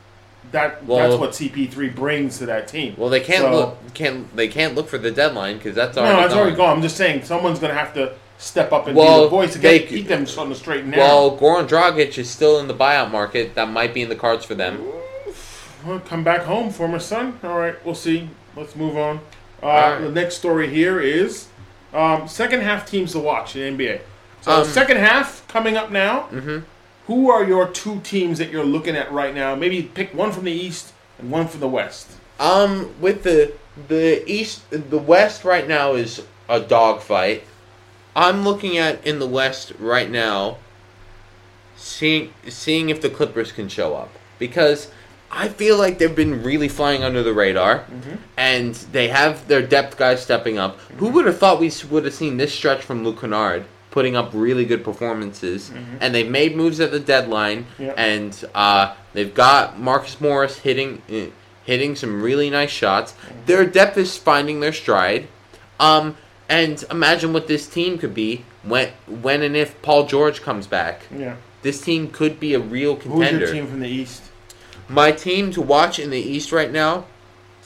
that 0.52 0.84
Well- 0.86 1.08
that's 1.10 1.20
what 1.20 1.30
CP3 1.34 1.94
brings 1.94 2.38
to 2.38 2.46
that 2.46 2.68
team. 2.68 2.94
Well, 2.96 3.10
they 3.10 3.20
can't 3.20 3.42
So- 3.42 3.50
look. 3.52 3.94
Can't 3.94 4.34
they 4.34 4.48
can't 4.48 4.74
look 4.74 4.88
for 4.88 4.98
the 4.98 5.10
deadline 5.10 5.58
because 5.58 5.74
that's 5.74 5.96
No, 5.96 6.02
already 6.04 6.22
it's 6.24 6.32
gone. 6.34 6.40
already 6.42 6.56
gone. 6.56 6.76
I'm 6.76 6.82
just 6.82 6.96
saying 6.96 7.24
someone's 7.24 7.58
going 7.58 7.72
to 7.72 7.78
have 7.78 7.92
to 7.94 8.12
step 8.38 8.72
up 8.72 8.86
and 8.86 8.94
be 8.96 9.02
the 9.04 9.28
voice 9.28 9.56
again, 9.56 9.72
they- 9.72 9.78
keep 9.80 10.06
them 10.08 10.24
on 10.38 10.48
the 10.48 10.54
straight 10.54 10.82
and 10.82 10.92
narrow. 10.92 11.02
Well, 11.04 11.36
Goran 11.36 11.68
Dragic 11.68 12.16
is 12.18 12.30
still 12.30 12.58
in 12.60 12.68
the 12.68 12.74
buyout 12.74 13.10
market. 13.10 13.54
That 13.56 13.68
might 13.68 13.92
be 13.92 14.00
in 14.02 14.08
the 14.08 14.14
cards 14.16 14.44
for 14.44 14.54
them. 14.54 14.80
Well, 15.84 16.00
come 16.00 16.22
back 16.24 16.42
home, 16.42 16.70
former 16.70 16.98
son. 17.00 17.38
All 17.42 17.58
right, 17.58 17.74
we'll 17.84 17.94
see. 17.96 18.28
Let's 18.56 18.74
move 18.76 18.96
on. 18.96 19.20
Uh, 19.62 19.66
right. 19.66 19.98
The 20.00 20.10
next 20.10 20.36
story 20.36 20.68
here 20.68 21.00
is 21.00 21.46
um, 21.92 22.28
second 22.28 22.60
half 22.62 22.88
teams 22.88 23.12
to 23.12 23.18
watch 23.18 23.56
in 23.56 23.76
NBA. 23.76 24.00
So 24.42 24.52
Um, 24.52 24.64
second 24.66 24.98
half 24.98 25.46
coming 25.48 25.76
up 25.76 25.90
now. 25.90 26.28
Mhm. 26.32 26.64
Who 27.06 27.30
are 27.30 27.42
your 27.42 27.66
two 27.68 28.00
teams 28.00 28.38
that 28.38 28.50
you're 28.50 28.64
looking 28.64 28.94
at 28.94 29.10
right 29.10 29.34
now? 29.34 29.54
Maybe 29.54 29.82
pick 29.82 30.14
one 30.14 30.30
from 30.30 30.44
the 30.44 30.52
East 30.52 30.92
and 31.18 31.30
one 31.30 31.48
from 31.48 31.60
the 31.60 31.68
West. 31.68 32.08
Um, 32.38 32.94
with 33.00 33.22
the 33.22 33.52
the 33.88 34.22
East, 34.30 34.62
the 34.70 34.98
West 34.98 35.44
right 35.44 35.66
now 35.66 35.94
is 35.94 36.22
a 36.48 36.60
dogfight. 36.60 37.44
I'm 38.16 38.42
looking 38.44 38.76
at 38.76 39.04
in 39.06 39.18
the 39.20 39.26
West 39.26 39.72
right 39.78 40.10
now, 40.10 40.58
seeing 41.76 42.32
seeing 42.48 42.90
if 42.90 43.00
the 43.00 43.08
Clippers 43.10 43.52
can 43.52 43.68
show 43.68 43.94
up 43.94 44.10
because 44.38 44.88
I 45.30 45.48
feel 45.48 45.76
like 45.76 45.98
they've 45.98 46.14
been 46.14 46.42
really 46.42 46.68
flying 46.68 47.02
under 47.04 47.22
the 47.22 47.32
radar, 47.34 47.84
and 48.36 48.74
they 48.92 49.08
have 49.08 49.46
their 49.48 49.62
depth 49.62 49.96
guys 49.96 50.22
stepping 50.22 50.58
up. 50.58 50.78
Who 50.98 51.08
would 51.10 51.26
have 51.26 51.38
thought 51.38 51.60
we 51.60 51.70
would 51.90 52.04
have 52.04 52.14
seen 52.14 52.36
this 52.38 52.52
stretch 52.54 52.82
from 52.82 53.04
Luke 53.04 53.20
Kennard 53.20 53.64
putting 53.90 54.16
up 54.16 54.30
really 54.32 54.64
good 54.64 54.82
performances? 54.84 55.70
And 56.00 56.14
they've 56.14 56.30
made 56.30 56.56
moves 56.56 56.80
at 56.80 56.90
the 56.92 57.00
deadline, 57.00 57.66
Yeah. 57.78 57.92
and 57.96 58.42
uh, 58.54 58.94
they've 59.12 59.32
got 59.34 59.78
Marcus 59.78 60.20
Morris 60.20 60.58
hitting 60.58 61.02
uh, 61.10 61.30
hitting 61.64 61.94
some 61.94 62.22
really 62.22 62.48
nice 62.48 62.70
shots. 62.70 63.14
Their 63.44 63.66
depth 63.66 63.98
is 63.98 64.16
finding 64.16 64.60
their 64.60 64.72
stride. 64.72 65.28
Um, 65.78 66.16
and 66.48 66.82
imagine 66.90 67.34
what 67.34 67.46
this 67.46 67.68
team 67.68 67.98
could 67.98 68.14
be 68.14 68.44
when 68.62 68.88
when 69.06 69.42
and 69.42 69.54
if 69.54 69.80
Paul 69.82 70.06
George 70.06 70.40
comes 70.40 70.66
back. 70.66 71.02
Yeah. 71.14 71.36
This 71.60 71.82
team 71.82 72.08
could 72.10 72.40
be 72.40 72.54
a 72.54 72.58
real 72.58 72.96
contender. 72.96 73.40
Who's 73.40 73.40
your 73.40 73.52
team 73.52 73.66
from 73.66 73.80
the 73.80 73.88
East? 73.88 74.22
My 74.88 75.12
team 75.12 75.50
to 75.52 75.60
watch 75.60 75.98
in 75.98 76.10
the 76.10 76.20
East 76.20 76.52
right 76.52 76.70
now 76.70 77.04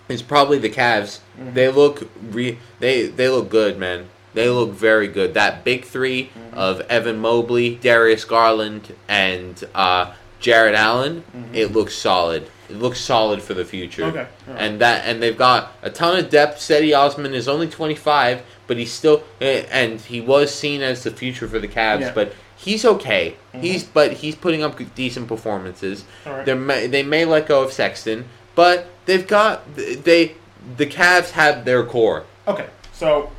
is 0.09 0.23
probably 0.23 0.59
the 0.59 0.71
Cavs. 0.71 1.21
Mm-hmm. 1.39 1.55
They 1.55 1.69
look 1.69 2.09
re- 2.21 2.59
they 2.81 3.07
they 3.07 3.29
look 3.29 3.49
good, 3.49 3.79
man. 3.79 4.09
They 4.35 4.49
look 4.49 4.71
very 4.71 5.09
good. 5.09 5.35
That 5.35 5.63
big 5.63 5.85
3 5.85 6.25
mm-hmm. 6.25 6.57
of 6.57 6.81
Evan 6.83 7.19
Mobley, 7.19 7.77
Darius 7.77 8.25
Garland, 8.25 8.95
and 9.07 9.63
uh, 9.75 10.15
Jarrett 10.41 10.75
Allen. 10.75 11.23
Mm-hmm. 11.37 11.55
It 11.55 11.73
looks 11.73 11.95
solid. 11.95 12.49
It 12.69 12.77
looks 12.77 12.99
solid 12.99 13.43
for 13.43 13.53
the 13.53 13.65
future. 13.65 14.05
Okay, 14.05 14.27
right. 14.47 14.57
And 14.59 14.81
that 14.81 15.05
and 15.07 15.23
they've 15.23 15.37
got 15.37 15.73
a 15.83 15.91
ton 15.91 16.19
of 16.19 16.31
depth. 16.31 16.59
Cedi 16.59 16.97
Osman 16.97 17.35
is 17.35 17.47
only 17.47 17.69
25, 17.69 18.43
but 18.73 18.79
he's 18.79 18.91
still 18.93 19.23
eh, 19.43 19.67
and 19.71 20.01
he 20.01 20.19
was 20.23 20.53
seen 20.55 20.81
as 20.81 21.03
the 21.05 21.11
future 21.11 21.47
for 21.47 21.59
the 21.59 21.69
Cavs, 21.69 22.01
Yeah. 22.01 22.13
but 22.15 22.33
he's 22.57 22.87
okay. 22.87 23.37
He's 23.53 23.85
but 23.85 24.15
he's 24.15 24.35
putting 24.35 24.63
up 24.63 24.81
decent 24.95 25.29
performances. 25.29 26.05
Right. 26.25 26.47
They 26.47 26.55
may 26.55 26.87
they 26.87 27.03
may 27.03 27.27
let 27.27 27.47
go 27.47 27.63
of 27.63 27.71
Sexton, 27.71 28.25
but 28.55 28.87
they've 29.05 29.27
got 29.27 29.63
they 29.77 30.37
the 30.79 30.87
Cavs 30.87 31.31
have 31.33 31.67
their 31.67 31.85
core. 31.85 32.25
Okay, 32.49 32.69
so 32.95 33.31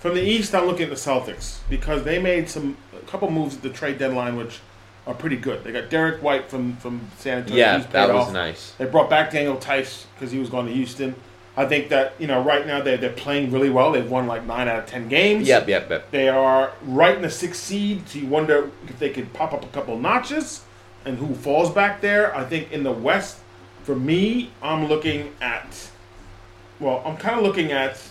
from 0.00 0.14
the 0.14 0.22
East, 0.22 0.54
I'm 0.54 0.66
looking 0.66 0.82
at 0.84 0.90
the 0.90 0.94
Celtics 0.96 1.60
because 1.70 2.04
they 2.04 2.18
made 2.20 2.50
some 2.50 2.76
a 2.94 3.00
couple 3.06 3.30
moves 3.30 3.56
at 3.56 3.62
the 3.62 3.70
trade 3.70 3.96
deadline, 3.98 4.36
which 4.36 4.60
are 5.06 5.14
pretty 5.14 5.36
good. 5.36 5.64
They 5.64 5.72
got 5.72 5.88
Derrick 5.88 6.22
White 6.22 6.50
from 6.50 6.76
from 6.76 7.00
San 7.16 7.38
Antonio. 7.38 7.56
Yeah, 7.64 7.78
that 7.92 8.12
was 8.12 8.26
off. 8.26 8.32
nice. 8.34 8.72
They 8.76 8.84
brought 8.84 9.08
back 9.08 9.30
Daniel 9.30 9.56
Theis 9.56 10.04
because 10.14 10.30
he 10.32 10.38
was 10.38 10.50
going 10.50 10.66
to 10.66 10.72
Houston. 10.74 11.14
I 11.56 11.64
think 11.66 11.88
that 11.88 12.14
you 12.18 12.26
know 12.26 12.42
right 12.42 12.66
now 12.66 12.82
they're 12.82 12.98
they're 12.98 13.10
playing 13.10 13.50
really 13.50 13.70
well. 13.70 13.92
They've 13.92 14.10
won 14.10 14.26
like 14.26 14.44
nine 14.44 14.68
out 14.68 14.78
of 14.78 14.86
ten 14.86 15.08
games. 15.08 15.48
Yep, 15.48 15.68
yep, 15.68 15.88
yep. 15.88 16.10
They 16.10 16.28
are 16.28 16.72
right 16.82 17.16
in 17.16 17.22
the 17.22 17.30
sixth 17.30 17.62
seed, 17.62 18.08
so 18.08 18.18
you 18.18 18.26
wonder 18.26 18.70
if 18.88 18.98
they 18.98 19.10
could 19.10 19.32
pop 19.32 19.52
up 19.52 19.64
a 19.64 19.68
couple 19.68 19.98
notches 19.98 20.64
and 21.06 21.16
who 21.18 21.34
falls 21.34 21.70
back 21.70 22.00
there. 22.00 22.36
I 22.36 22.44
think 22.44 22.72
in 22.72 22.82
the 22.82 22.92
West, 22.92 23.38
for 23.84 23.94
me, 23.94 24.50
I'm 24.60 24.88
looking 24.88 25.32
at, 25.40 25.88
well, 26.80 27.00
I'm 27.06 27.16
kind 27.16 27.38
of 27.38 27.44
looking 27.44 27.72
at 27.72 28.02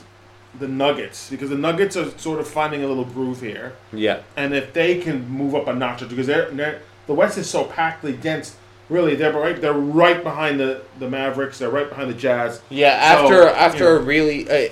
the 0.58 0.68
Nuggets 0.68 1.30
because 1.30 1.50
the 1.50 1.58
Nuggets 1.58 1.98
are 1.98 2.10
sort 2.18 2.40
of 2.40 2.48
finding 2.48 2.84
a 2.84 2.88
little 2.88 3.04
groove 3.04 3.42
here. 3.42 3.74
Yeah. 3.92 4.22
And 4.38 4.54
if 4.54 4.74
they 4.74 5.00
can 5.00 5.30
move 5.30 5.54
up 5.54 5.68
a 5.68 5.76
notch, 5.76 6.08
because 6.08 6.28
they're, 6.28 6.50
they're 6.52 6.82
the 7.06 7.14
West 7.14 7.38
is 7.38 7.50
so 7.50 7.66
packedly 7.66 8.20
dense. 8.20 8.56
Really, 8.90 9.16
they're 9.16 9.34
right. 9.34 9.60
They're 9.60 9.74
right 9.74 10.22
behind 10.24 10.60
the, 10.60 10.82
the 11.00 11.10
Mavericks. 11.10 11.58
They're 11.58 11.70
right 11.72 11.90
behind 11.90 12.10
the 12.10 12.14
Jazz. 12.14 12.62
Yeah, 12.70 12.92
So, 13.00 13.24
after 13.24 13.36
you 13.44 13.50
after 13.50 13.84
know. 13.86 13.96
a 13.96 14.00
really 14.00 14.50
uh, 14.50 14.70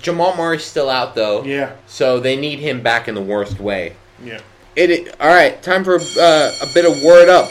Jamal 0.00 0.36
Murray's 0.36 0.64
still 0.64 0.88
out 0.88 1.14
though. 1.16 1.42
Yeah, 1.42 1.74
So 1.86 2.20
they 2.20 2.36
need 2.36 2.60
him 2.60 2.80
back 2.82 3.08
in 3.08 3.14
the 3.16 3.22
worst 3.22 3.58
way. 3.58 3.94
yeah. 4.24 4.40
It, 4.76 4.90
it 4.90 5.20
all 5.20 5.28
right. 5.34 5.60
Time 5.62 5.82
for 5.84 5.96
uh, 5.96 6.52
a 6.62 6.66
bit 6.74 6.84
of 6.84 7.02
word 7.02 7.28
up. 7.28 7.50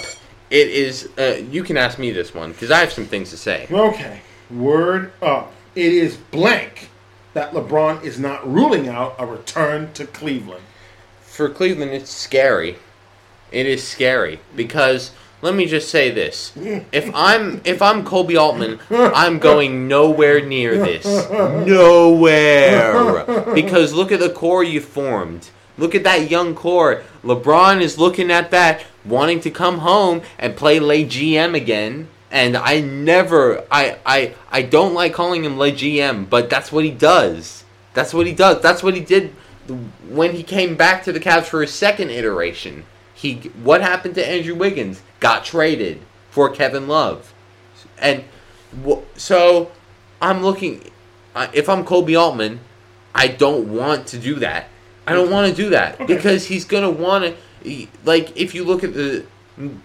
It 0.51 0.67
is. 0.69 1.10
Uh, 1.17 1.41
you 1.50 1.63
can 1.63 1.75
ask 1.75 1.98
me 1.98 2.12
this 2.12 2.34
one 2.36 2.51
because 2.51 2.69
I 2.72 2.77
have 2.79 2.93
some 2.93 3.05
things 3.05 3.31
to 3.31 3.38
say. 3.38 3.67
Okay, 3.72 4.22
word 4.51 5.12
up. 5.24 5.51
It 5.75 5.91
is 5.91 6.17
blank 6.17 6.89
that 7.34 7.51
LeBron 7.51 8.03
is 8.03 8.19
not 8.19 8.48
ruling 8.50 8.88
out 8.88 9.15
a 9.17 9.25
return 9.25 9.91
to 9.93 10.05
Cleveland. 10.05 10.63
For 11.22 11.50
Cleveland, 11.50 11.91
it's 11.91 12.12
scary. 12.12 12.77
It 13.51 13.65
is 13.65 13.86
scary 13.86 14.39
because 14.55 15.12
let 15.46 15.54
me 15.54 15.68
just 15.68 15.90
say 15.90 16.10
this: 16.10 16.52
if 16.92 17.10
I'm 17.14 17.62
if 17.64 17.82
I'm 17.82 18.04
Koby 18.04 18.38
Altman, 18.38 18.80
I'm 18.90 19.38
going 19.38 19.88
nowhere 19.88 20.44
near 20.44 20.78
this. 20.78 21.06
Nowhere 21.30 23.54
because 23.54 23.94
look 23.94 24.12
at 24.12 24.20
the 24.20 24.32
core 24.32 24.64
you 24.64 24.82
formed. 24.82 25.52
Look 25.78 25.94
at 25.94 26.04
that 26.04 26.32
young 26.32 26.56
core. 26.56 27.04
LeBron 27.24 27.82
is 27.82 27.98
looking 27.98 28.32
at 28.32 28.50
that, 28.52 28.84
wanting 29.04 29.42
to 29.42 29.52
come 29.52 29.80
home 29.80 30.22
and 30.40 30.56
play 30.56 30.80
lay 30.80 31.06
GM 31.06 31.56
again. 31.56 32.08
And 32.32 32.58
I 32.58 32.82
never, 32.82 33.64
I, 33.72 33.98
I, 34.06 34.34
I 34.52 34.64
don't 34.64 34.94
like 34.94 35.14
calling 35.14 35.46
him 35.46 35.58
lay 35.58 35.72
GM, 35.72 36.30
but 36.30 36.50
that's 36.50 36.72
what 36.72 36.84
he 36.84 36.92
does. 36.92 37.64
That's 37.94 38.14
what 38.14 38.25
he 38.25 38.34
does. 38.34 38.62
That's 38.62 38.84
what 38.84 38.96
he 38.96 39.02
did 39.02 39.34
when 40.10 40.34
he 40.34 40.44
came 40.44 40.75
back 40.75 41.04
to 41.04 41.14
the 41.14 41.20
Cavs 41.20 41.46
for 41.46 41.62
his 41.62 41.74
second 41.74 42.10
iteration. 42.10 42.86
He, 43.15 43.36
what 43.63 43.81
happened 43.81 44.15
to 44.15 44.27
Andrew 44.27 44.53
Wiggins? 44.53 45.01
Got 45.19 45.45
traded 45.45 46.01
for 46.29 46.50
Kevin 46.50 46.88
Love, 46.88 47.34
and 47.98 48.24
so 49.15 49.72
I'm 50.22 50.43
looking. 50.43 50.91
If 51.53 51.67
I'm 51.69 51.86
Koby 51.86 52.19
Altman, 52.19 52.60
I 53.13 53.27
don't 53.27 53.74
want 53.74 54.07
to 54.07 54.17
do 54.17 54.36
that. 54.36 54.67
I 55.07 55.13
don't 55.13 55.31
want 55.31 55.50
to 55.50 55.55
do 55.55 55.69
that 55.69 56.00
Okay. 56.00 56.13
because 56.15 56.48
he's 56.48 56.65
gonna 56.65 56.89
want 56.89 57.36
to. 57.63 57.88
Like 58.03 58.36
if 58.38 58.53
you 58.53 58.63
look 58.63 58.84
at 58.84 58.93
the 58.93 59.25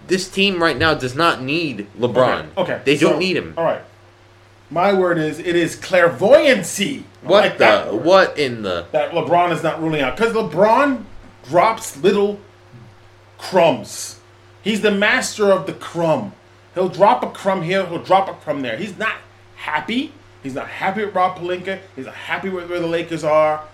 this 0.07 0.29
team 0.29 0.61
right 0.61 0.77
now 0.77 0.93
does 0.93 1.15
not 1.15 1.41
need 1.41 1.87
LeBron. 1.97 2.49
Okay. 2.57 2.61
okay. 2.61 2.81
They 2.83 2.97
so, 2.97 3.09
don't 3.09 3.19
need 3.19 3.37
him. 3.37 3.53
All 3.57 3.63
right. 3.63 3.81
My 4.69 4.93
word 4.93 5.17
is 5.17 5.39
it 5.39 5.55
is 5.55 5.75
clairvoyancy. 5.75 7.05
What 7.21 7.45
like 7.45 7.57
the? 7.57 7.95
What 7.95 8.37
in 8.37 8.63
the? 8.63 8.87
That 8.91 9.11
LeBron 9.11 9.51
is 9.51 9.63
not 9.63 9.81
ruling 9.81 10.01
out 10.01 10.17
because 10.17 10.33
LeBron 10.33 11.03
drops 11.47 11.97
little 11.97 12.39
crumbs. 13.41 14.19
He's 14.61 14.81
the 14.81 14.91
master 14.91 15.51
of 15.51 15.65
the 15.65 15.73
crumb. 15.73 16.33
He'll 16.75 16.89
drop 16.89 17.23
a 17.23 17.29
crumb 17.31 17.63
here. 17.63 17.85
He'll 17.85 18.03
drop 18.03 18.29
a 18.29 18.33
crumb 18.33 18.61
there. 18.61 18.77
He's 18.77 18.97
not 18.97 19.15
happy. 19.55 20.13
He's 20.43 20.53
not 20.53 20.67
happy 20.67 21.03
with 21.03 21.15
Rob 21.15 21.37
Pelinka. 21.37 21.79
He's 21.95 22.05
not 22.05 22.15
happy 22.15 22.49
with 22.49 22.69
where 22.69 22.79
the 22.79 22.87
Lakers 22.87 23.23
are. 23.23 23.65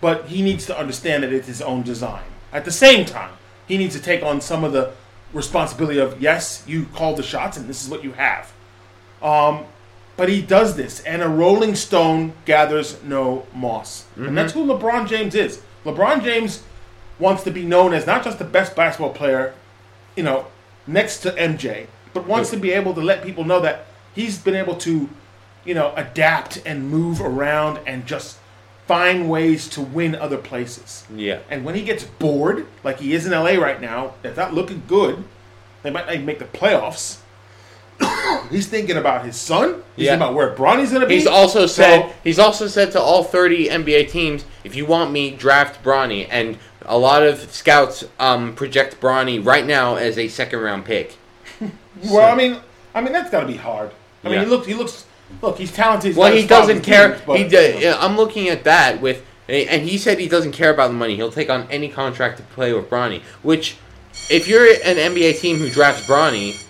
But 0.00 0.26
he 0.26 0.42
needs 0.42 0.64
to 0.66 0.78
understand 0.78 1.22
that 1.22 1.32
it's 1.32 1.48
his 1.48 1.60
own 1.60 1.82
design. 1.82 2.24
At 2.52 2.64
the 2.64 2.70
same 2.70 3.04
time, 3.04 3.32
he 3.66 3.76
needs 3.76 3.94
to 3.96 4.02
take 4.02 4.22
on 4.22 4.40
some 4.40 4.64
of 4.64 4.72
the 4.72 4.92
responsibility 5.32 5.98
of 5.98 6.20
yes, 6.22 6.62
you 6.66 6.86
called 6.94 7.16
the 7.16 7.22
shots 7.22 7.56
and 7.56 7.68
this 7.68 7.82
is 7.82 7.90
what 7.90 8.04
you 8.04 8.12
have. 8.12 8.52
Um, 9.20 9.64
but 10.16 10.28
he 10.30 10.40
does 10.40 10.76
this, 10.76 11.00
and 11.00 11.20
a 11.20 11.28
rolling 11.28 11.74
stone 11.74 12.32
gathers 12.46 13.02
no 13.02 13.46
moss. 13.52 14.04
Mm-hmm. 14.12 14.28
And 14.28 14.38
that's 14.38 14.54
who 14.54 14.64
LeBron 14.64 15.08
James 15.08 15.34
is. 15.34 15.60
LeBron 15.84 16.24
James 16.24 16.62
wants 17.18 17.42
to 17.44 17.50
be 17.50 17.64
known 17.64 17.92
as 17.92 18.06
not 18.06 18.24
just 18.24 18.38
the 18.38 18.44
best 18.44 18.76
basketball 18.76 19.12
player, 19.12 19.54
you 20.16 20.22
know, 20.22 20.46
next 20.86 21.18
to 21.20 21.32
MJ, 21.32 21.86
but 22.12 22.26
wants 22.26 22.50
to 22.50 22.56
be 22.56 22.72
able 22.72 22.94
to 22.94 23.00
let 23.00 23.22
people 23.22 23.44
know 23.44 23.60
that 23.60 23.86
he's 24.14 24.38
been 24.38 24.54
able 24.54 24.76
to, 24.76 25.08
you 25.64 25.74
know, 25.74 25.92
adapt 25.96 26.62
and 26.64 26.90
move 26.90 27.20
around 27.20 27.80
and 27.86 28.06
just 28.06 28.38
find 28.86 29.28
ways 29.28 29.68
to 29.68 29.80
win 29.80 30.14
other 30.14 30.38
places. 30.38 31.04
Yeah. 31.14 31.40
And 31.50 31.64
when 31.64 31.74
he 31.74 31.82
gets 31.82 32.04
bored, 32.04 32.66
like 32.84 33.00
he 33.00 33.14
is 33.14 33.26
in 33.26 33.32
LA 33.32 33.54
right 33.54 33.80
now, 33.80 34.14
that's 34.22 34.36
not 34.36 34.54
looking 34.54 34.82
good. 34.86 35.24
They 35.82 35.90
might 35.90 36.06
not 36.06 36.20
make 36.24 36.38
the 36.38 36.44
playoffs. 36.44 37.18
he's 38.50 38.66
thinking 38.66 38.96
about 38.96 39.24
his 39.24 39.36
son. 39.36 39.82
He's 39.96 40.06
yeah. 40.06 40.12
thinking 40.12 40.28
about 40.28 40.34
where 40.34 40.54
Bronny's 40.54 40.90
going 40.90 41.02
to 41.02 41.08
be. 41.08 41.14
He's 41.14 41.26
also 41.26 41.66
said 41.66 42.02
so, 42.02 42.14
he's 42.22 42.38
also 42.38 42.66
said 42.66 42.92
to 42.92 43.00
all 43.00 43.24
30 43.24 43.68
NBA 43.68 44.10
teams, 44.10 44.44
if 44.64 44.74
you 44.74 44.86
want 44.86 45.10
me, 45.12 45.30
draft 45.30 45.82
Bronny. 45.82 46.26
And 46.30 46.58
a 46.86 46.98
lot 46.98 47.22
of 47.22 47.52
scouts 47.52 48.04
um, 48.18 48.54
project 48.54 49.00
Bronny 49.00 49.44
right 49.44 49.66
now 49.66 49.96
as 49.96 50.18
a 50.18 50.28
second 50.28 50.60
round 50.60 50.84
pick. 50.84 51.16
well, 51.60 51.70
so. 52.04 52.22
I 52.22 52.34
mean, 52.34 52.58
I 52.94 53.00
mean 53.00 53.12
that's 53.12 53.30
got 53.30 53.40
to 53.40 53.46
be 53.46 53.56
hard. 53.56 53.90
I 54.24 54.28
mean, 54.28 54.40
he 54.40 54.46
looks 54.46 54.66
he 54.66 54.74
looks 54.74 55.06
look, 55.42 55.58
he's 55.58 55.72
talented. 55.72 56.08
He's 56.08 56.16
well, 56.16 56.32
he 56.32 56.46
doesn't 56.46 56.82
care. 56.82 57.12
Teams, 57.12 57.22
but, 57.26 57.38
he 57.38 57.48
does, 57.48 57.80
yeah, 57.80 57.96
I'm 57.98 58.16
looking 58.16 58.48
at 58.48 58.64
that 58.64 59.00
with, 59.00 59.24
and 59.48 59.82
he 59.82 59.98
said 59.98 60.18
he 60.18 60.28
doesn't 60.28 60.52
care 60.52 60.70
about 60.70 60.88
the 60.88 60.94
money. 60.94 61.16
He'll 61.16 61.30
take 61.30 61.50
on 61.50 61.68
any 61.70 61.88
contract 61.88 62.38
to 62.38 62.42
play 62.42 62.72
with 62.72 62.90
Bronny. 62.90 63.22
Which, 63.42 63.76
if 64.30 64.48
you're 64.48 64.66
an 64.66 64.96
NBA 64.96 65.40
team 65.40 65.58
who 65.58 65.70
drafts 65.70 66.06
Bronny, 66.06 66.62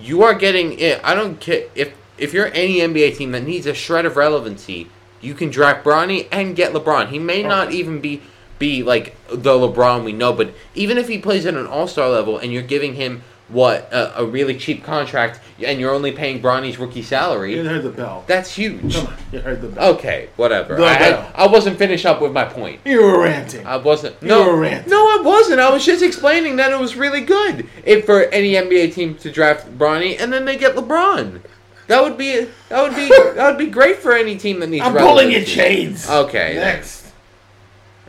you 0.00 0.22
are 0.22 0.34
getting. 0.34 0.72
I 1.04 1.14
don't 1.14 1.40
care 1.40 1.64
if 1.74 1.94
if 2.18 2.32
you're 2.32 2.48
any 2.48 2.78
NBA 2.78 3.16
team 3.16 3.32
that 3.32 3.44
needs 3.44 3.66
a 3.66 3.74
shred 3.74 4.06
of 4.06 4.16
relevancy. 4.16 4.88
You 5.20 5.34
can 5.34 5.50
draft 5.50 5.84
Bronny 5.84 6.26
and 6.32 6.56
get 6.56 6.72
LeBron. 6.72 7.08
He 7.08 7.20
may 7.20 7.44
not 7.44 7.70
even 7.70 8.00
be 8.00 8.22
be 8.62 8.84
like 8.84 9.16
the 9.28 9.50
LeBron 9.50 10.04
we 10.04 10.12
know, 10.12 10.32
but 10.32 10.54
even 10.76 10.96
if 10.96 11.08
he 11.08 11.18
plays 11.18 11.44
at 11.46 11.54
an 11.54 11.66
All 11.66 11.88
Star 11.88 12.08
level 12.08 12.38
and 12.38 12.52
you're 12.52 12.62
giving 12.62 12.94
him 12.94 13.24
what 13.48 13.92
a, 13.92 14.20
a, 14.20 14.24
really 14.24 14.56
cheap 14.56 14.84
contract, 14.84 15.40
and 15.58 15.80
you're 15.80 15.92
only 15.92 16.12
paying 16.12 16.40
Bronny's 16.40 16.78
rookie 16.78 17.02
salary. 17.02 17.56
You 17.56 17.64
heard 17.64 17.82
the 17.82 17.90
bell. 17.90 18.24
That's 18.28 18.54
huge. 18.54 18.94
Come 18.94 19.08
on, 19.08 19.16
you 19.32 19.40
heard 19.40 19.60
the 19.60 19.68
bell. 19.68 19.94
Okay, 19.94 20.28
whatever. 20.36 20.76
The 20.76 20.84
I, 20.84 20.98
bell. 20.98 21.32
I, 21.34 21.44
I, 21.44 21.46
wasn't 21.48 21.76
finished 21.76 22.06
up 22.06 22.22
with 22.22 22.32
my 22.32 22.44
point. 22.44 22.80
You 22.84 23.02
were 23.02 23.20
ranting. 23.20 23.66
I 23.66 23.76
wasn't. 23.76 24.22
No, 24.22 24.44
you 24.44 24.52
were 24.52 24.60
ranting. 24.60 24.90
No, 24.90 24.96
I 24.96 25.20
wasn't. 25.22 25.58
I 25.58 25.70
was 25.70 25.84
just 25.84 26.02
explaining 26.02 26.56
that 26.56 26.72
it 26.72 26.78
was 26.78 26.96
really 26.96 27.20
good 27.20 27.68
if 27.84 28.06
for 28.06 28.22
any 28.26 28.52
NBA 28.52 28.94
team 28.94 29.16
to 29.16 29.30
draft 29.30 29.76
Bronny 29.76 30.18
and 30.18 30.32
then 30.32 30.44
they 30.44 30.56
get 30.56 30.76
LeBron. 30.76 31.42
That 31.88 32.02
would 32.02 32.16
be 32.16 32.46
that 32.68 32.80
would 32.80 32.94
be 32.94 33.08
that 33.34 33.48
would 33.48 33.58
be 33.58 33.66
great 33.66 33.96
for 33.96 34.14
any 34.14 34.38
team 34.38 34.60
that 34.60 34.68
needs. 34.68 34.86
I'm 34.86 34.96
pulling 34.96 35.32
your 35.32 35.44
chains. 35.44 36.08
Okay. 36.08 36.54
Next. 36.54 37.01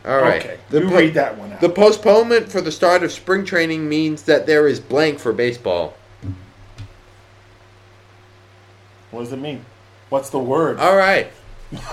All 0.04 0.20
right. 0.20 0.44
Okay. 0.44 0.58
The 0.70 0.80
you 0.80 0.88
po- 0.88 0.96
read 0.96 1.14
that 1.14 1.38
one 1.38 1.52
out. 1.52 1.60
The 1.60 1.68
postponement 1.68 2.50
for 2.50 2.60
the 2.60 2.72
start 2.72 3.02
of 3.02 3.12
spring 3.12 3.44
training 3.44 3.88
means 3.88 4.24
that 4.24 4.46
there 4.46 4.68
is 4.68 4.80
blank 4.80 5.18
for 5.18 5.32
baseball. 5.32 5.94
What 9.10 9.20
does 9.20 9.32
it 9.32 9.38
mean? 9.38 9.64
What's 10.10 10.30
the 10.30 10.38
word? 10.38 10.78
All 10.78 10.96
right. 10.96 11.30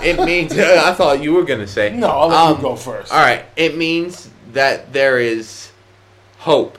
It 0.02 0.18
means 0.24 0.56
uh, 0.56 0.82
I 0.84 0.92
thought 0.92 1.22
you 1.22 1.32
were 1.32 1.44
gonna 1.44 1.66
say. 1.66 1.94
No, 1.94 2.08
I'll 2.08 2.28
let 2.28 2.38
um, 2.38 2.56
you 2.56 2.62
go 2.62 2.76
first. 2.76 3.12
All 3.12 3.20
right. 3.20 3.44
It 3.56 3.76
means 3.76 4.28
that 4.52 4.92
there 4.92 5.18
is 5.18 5.70
hope, 6.38 6.78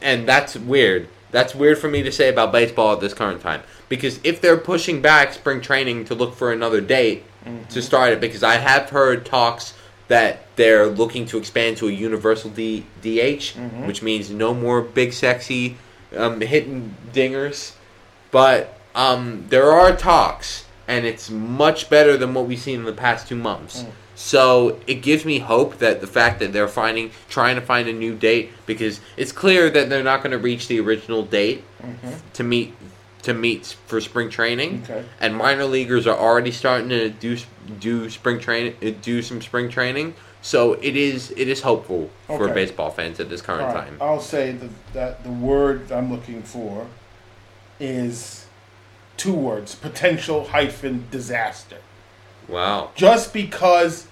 and 0.00 0.28
that's 0.28 0.56
weird. 0.56 1.08
That's 1.32 1.54
weird 1.54 1.78
for 1.78 1.88
me 1.88 2.02
to 2.02 2.12
say 2.12 2.28
about 2.28 2.52
baseball 2.52 2.92
at 2.92 3.00
this 3.00 3.14
current 3.14 3.40
time 3.40 3.62
because 3.88 4.20
if 4.24 4.40
they're 4.40 4.56
pushing 4.56 5.02
back 5.02 5.34
spring 5.34 5.60
training 5.60 6.06
to 6.06 6.14
look 6.14 6.34
for 6.34 6.50
another 6.50 6.80
date 6.80 7.24
mm-hmm. 7.44 7.64
to 7.64 7.82
start 7.82 8.12
it, 8.12 8.22
because 8.22 8.42
I 8.42 8.54
have 8.54 8.88
heard 8.88 9.26
talks 9.26 9.74
that 10.12 10.44
they're 10.56 10.88
looking 10.88 11.24
to 11.24 11.38
expand 11.38 11.78
to 11.78 11.88
a 11.88 11.90
universal 11.90 12.50
D- 12.50 12.84
DH, 13.00 13.56
mm-hmm. 13.56 13.86
which 13.86 14.02
means 14.02 14.28
no 14.28 14.52
more 14.52 14.82
big 14.82 15.14
sexy 15.14 15.78
um, 16.14 16.38
hitting 16.42 16.94
dingers. 17.14 17.72
But 18.30 18.78
um, 18.94 19.46
there 19.48 19.72
are 19.72 19.96
talks, 19.96 20.66
and 20.86 21.06
it's 21.06 21.30
much 21.30 21.88
better 21.88 22.18
than 22.18 22.34
what 22.34 22.44
we've 22.44 22.58
seen 22.58 22.80
in 22.80 22.84
the 22.84 22.92
past 22.92 23.26
two 23.26 23.36
months. 23.36 23.84
Mm. 23.84 23.90
So 24.14 24.78
it 24.86 24.96
gives 24.96 25.24
me 25.24 25.38
hope 25.38 25.78
that 25.78 26.02
the 26.02 26.06
fact 26.06 26.40
that 26.40 26.52
they're 26.52 26.68
finding, 26.68 27.10
trying 27.30 27.54
to 27.54 27.62
find 27.62 27.88
a 27.88 27.92
new 27.94 28.14
date, 28.14 28.50
because 28.66 29.00
it's 29.16 29.32
clear 29.32 29.70
that 29.70 29.88
they're 29.88 30.04
not 30.04 30.22
going 30.22 30.32
to 30.32 30.38
reach 30.38 30.68
the 30.68 30.78
original 30.78 31.22
date 31.22 31.64
mm-hmm. 31.80 32.10
to 32.34 32.42
meet 32.42 32.74
to 33.22 33.32
meet 33.32 33.76
for 33.86 34.00
spring 34.00 34.28
training. 34.28 34.82
Okay. 34.82 35.04
And 35.20 35.36
minor 35.36 35.64
leaguers 35.64 36.06
are 36.06 36.18
already 36.18 36.50
starting 36.50 36.88
to 36.90 37.08
do 37.08 37.38
do 37.80 38.08
spring 38.10 38.38
training, 38.38 38.76
uh, 38.82 38.92
do 39.00 39.22
some 39.22 39.40
spring 39.40 39.68
training. 39.68 40.14
So 40.40 40.74
it 40.74 40.96
is 40.96 41.30
it 41.36 41.48
is 41.48 41.60
hopeful 41.60 42.10
okay. 42.28 42.38
for 42.38 42.52
baseball 42.52 42.90
fans 42.90 43.20
at 43.20 43.28
this 43.28 43.40
current 43.40 43.74
right. 43.74 43.86
time. 43.86 43.98
I'll 44.00 44.20
say 44.20 44.52
that, 44.52 44.92
that 44.92 45.24
the 45.24 45.30
word 45.30 45.92
I'm 45.92 46.10
looking 46.10 46.42
for 46.42 46.86
is 47.78 48.46
two 49.16 49.34
words: 49.34 49.74
potential 49.74 50.44
hyphen 50.48 51.06
disaster. 51.10 51.78
Wow. 52.48 52.90
Just 52.94 53.32
because 53.32 54.08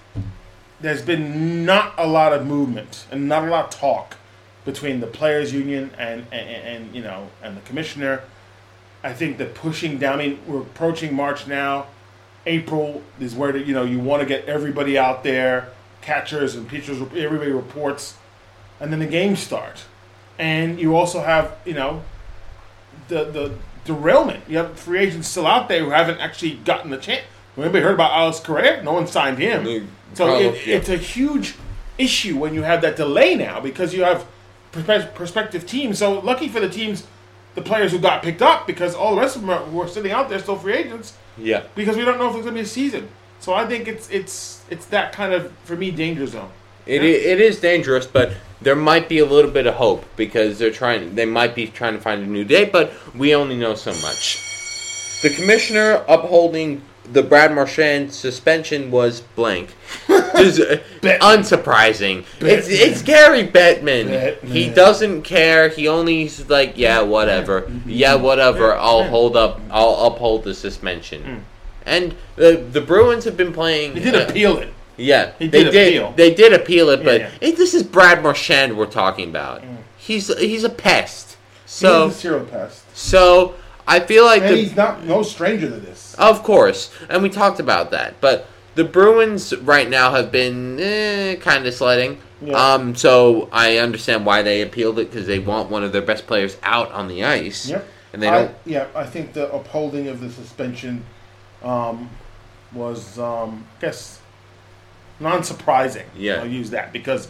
there's 0.79 1.01
been 1.01 1.65
not 1.65 1.93
a 1.97 2.07
lot 2.07 2.33
of 2.33 2.45
movement 2.45 3.05
and 3.11 3.27
not 3.27 3.43
a 3.43 3.51
lot 3.51 3.65
of 3.65 3.79
talk 3.79 4.15
between 4.63 4.99
the 4.99 5.07
players 5.07 5.53
union 5.53 5.91
and, 5.97 6.25
and, 6.31 6.49
and 6.49 6.95
you 6.95 7.01
know 7.01 7.27
and 7.43 7.57
the 7.57 7.61
commissioner 7.61 8.21
I 9.03 9.13
think 9.13 9.37
that 9.37 9.55
pushing 9.55 9.97
down. 9.97 10.19
I 10.19 10.27
mean, 10.27 10.39
we're 10.47 10.61
approaching 10.61 11.13
March 11.13 11.47
now. 11.47 11.87
April 12.45 13.01
is 13.19 13.35
where 13.35 13.55
you 13.55 13.73
know 13.73 13.83
you 13.83 13.99
want 13.99 14.21
to 14.21 14.25
get 14.25 14.45
everybody 14.45 14.97
out 14.97 15.23
there, 15.23 15.69
catchers 16.01 16.55
and 16.55 16.67
pitchers. 16.67 17.01
Everybody 17.01 17.51
reports, 17.51 18.15
and 18.79 18.91
then 18.91 18.99
the 18.99 19.07
games 19.07 19.39
start, 19.39 19.85
and 20.39 20.79
you 20.79 20.95
also 20.95 21.21
have 21.21 21.57
you 21.65 21.73
know 21.73 22.03
the 23.07 23.25
the 23.25 23.53
derailment. 23.85 24.43
You 24.47 24.57
have 24.57 24.79
free 24.79 24.99
agents 24.99 25.27
still 25.27 25.47
out 25.47 25.69
there 25.69 25.83
who 25.83 25.91
haven't 25.91 26.19
actually 26.19 26.55
gotten 26.55 26.91
the 26.91 26.97
chance. 26.97 27.23
Anybody 27.57 27.83
heard 27.83 27.95
about 27.95 28.11
Alex 28.11 28.39
Correa? 28.39 28.81
No 28.81 28.93
one 28.93 29.07
signed 29.07 29.37
him. 29.37 29.89
So 30.13 30.37
it, 30.39 30.67
it's 30.67 30.89
a 30.89 30.97
huge 30.97 31.55
issue 31.97 32.37
when 32.37 32.53
you 32.53 32.63
have 32.63 32.81
that 32.81 32.95
delay 32.95 33.35
now 33.35 33.59
because 33.59 33.93
you 33.93 34.03
have 34.03 34.25
prospective 34.71 35.65
teams. 35.65 35.99
So 35.99 36.19
lucky 36.19 36.47
for 36.47 36.59
the 36.59 36.69
teams 36.69 37.05
the 37.55 37.61
players 37.61 37.91
who 37.91 37.99
got 37.99 38.23
picked 38.23 38.41
up 38.41 38.65
because 38.65 38.95
all 38.95 39.15
the 39.15 39.21
rest 39.21 39.35
of 39.35 39.41
them 39.41 39.51
are, 39.51 39.59
who 39.59 39.81
are 39.81 39.87
sitting 39.87 40.11
out 40.11 40.29
there 40.29 40.39
still 40.39 40.55
free 40.55 40.73
agents. 40.73 41.17
Yeah. 41.37 41.63
Because 41.75 41.97
we 41.97 42.05
don't 42.05 42.17
know 42.17 42.27
if 42.27 42.33
there's 42.33 42.45
going 42.45 42.55
to 42.55 42.61
be 42.61 42.65
a 42.65 42.69
season. 42.69 43.09
So 43.39 43.53
I 43.53 43.65
think 43.65 43.87
it's 43.87 44.09
it's 44.11 44.63
it's 44.69 44.85
that 44.87 45.13
kind 45.13 45.33
of 45.33 45.51
for 45.63 45.75
me 45.75 45.89
danger 45.89 46.27
zone. 46.27 46.51
It, 46.85 47.01
yeah? 47.01 47.09
it 47.09 47.41
is 47.41 47.59
dangerous, 47.59 48.05
but 48.05 48.33
there 48.61 48.75
might 48.75 49.09
be 49.09 49.19
a 49.19 49.25
little 49.25 49.49
bit 49.51 49.65
of 49.65 49.75
hope 49.75 50.05
because 50.15 50.59
they're 50.59 50.71
trying. 50.71 51.15
They 51.15 51.25
might 51.25 51.55
be 51.55 51.67
trying 51.67 51.93
to 51.93 51.99
find 51.99 52.23
a 52.23 52.27
new 52.27 52.43
date, 52.43 52.71
but 52.71 52.93
we 53.15 53.33
only 53.33 53.57
know 53.57 53.73
so 53.75 53.91
much. 54.01 54.39
The 55.23 55.29
commissioner 55.29 56.03
upholding 56.07 56.83
the 57.11 57.23
Brad 57.23 57.53
Marchand 57.53 58.13
suspension 58.13 58.91
was 58.91 59.21
blank. 59.21 59.75
Uh, 60.41 60.77
unsurprising. 61.19 62.25
It's 62.39 62.67
it's 62.67 63.03
Gary 63.03 63.45
Bettman. 63.45 64.07
Bettman. 64.07 64.47
He 64.47 64.69
doesn't 64.69 65.21
care. 65.21 65.69
He 65.69 65.87
only 65.87 66.31
like, 66.47 66.77
yeah, 66.77 67.01
whatever. 67.01 67.71
Yeah, 67.85 68.15
whatever. 68.15 68.73
I'll 68.73 69.03
hold 69.03 69.35
up. 69.35 69.61
I'll 69.69 70.07
uphold 70.07 70.43
the 70.43 70.55
suspension. 70.55 71.23
Mm. 71.23 71.41
And 71.85 72.15
the 72.37 72.55
the 72.55 72.81
Bruins 72.81 73.25
have 73.25 73.37
been 73.37 73.53
playing. 73.53 73.93
He 73.93 73.99
did 73.99 74.15
uh, 74.15 74.25
appeal 74.27 74.57
it. 74.57 74.73
Yeah, 74.97 75.33
he 75.37 75.47
did 75.47 75.71
they 75.71 75.89
appeal. 75.89 76.07
did. 76.07 76.17
They 76.17 76.33
did 76.33 76.53
appeal 76.53 76.89
it, 76.89 77.03
but 77.03 77.19
yeah, 77.19 77.29
yeah. 77.41 77.49
It, 77.49 77.57
this 77.57 77.75
is 77.75 77.83
Brad 77.83 78.23
Marchand 78.23 78.77
we're 78.77 78.85
talking 78.87 79.29
about. 79.29 79.61
Mm. 79.61 79.77
He's 79.97 80.35
he's 80.39 80.63
a 80.63 80.69
pest. 80.69 81.37
So 81.67 82.07
he's 82.07 82.17
a 82.17 82.19
serial 82.19 82.45
pest. 82.45 82.83
So 82.97 83.55
I 83.91 83.99
feel 83.99 84.23
like 84.23 84.41
and 84.41 84.53
the, 84.53 84.55
he's 84.55 84.75
not 84.75 85.03
no 85.03 85.21
stranger 85.21 85.69
to 85.69 85.75
this. 85.75 86.15
Of 86.15 86.43
course, 86.43 86.93
and 87.09 87.21
we 87.21 87.29
talked 87.29 87.59
about 87.59 87.91
that, 87.91 88.21
but 88.21 88.47
the 88.75 88.85
Bruins 88.85 89.53
right 89.57 89.89
now 89.89 90.11
have 90.11 90.31
been 90.31 90.79
eh, 90.79 91.35
kind 91.35 91.65
of 91.65 91.73
sledding. 91.73 92.17
Yeah. 92.41 92.53
Um, 92.53 92.95
so 92.95 93.49
I 93.51 93.77
understand 93.79 94.25
why 94.25 94.43
they 94.43 94.61
appealed 94.61 94.97
it 94.97 95.11
because 95.11 95.27
they 95.27 95.39
want 95.39 95.69
one 95.69 95.83
of 95.83 95.91
their 95.91 96.01
best 96.01 96.25
players 96.25 96.57
out 96.63 96.89
on 96.91 97.09
the 97.09 97.25
ice. 97.25 97.67
Yep. 97.67 97.85
And 98.13 98.23
they 98.23 98.29
I, 98.29 98.43
don't. 98.43 98.55
yeah, 98.65 98.87
I 98.95 99.05
think 99.05 99.33
the 99.33 99.51
upholding 99.53 100.07
of 100.07 100.21
the 100.21 100.29
suspension 100.31 101.03
um, 101.61 102.09
was, 102.73 103.19
um, 103.19 103.65
I 103.77 103.81
guess, 103.81 104.21
non-surprising. 105.19 106.07
Yeah. 106.15 106.35
I'll 106.35 106.47
use 106.47 106.71
that 106.71 106.93
because, 106.93 107.27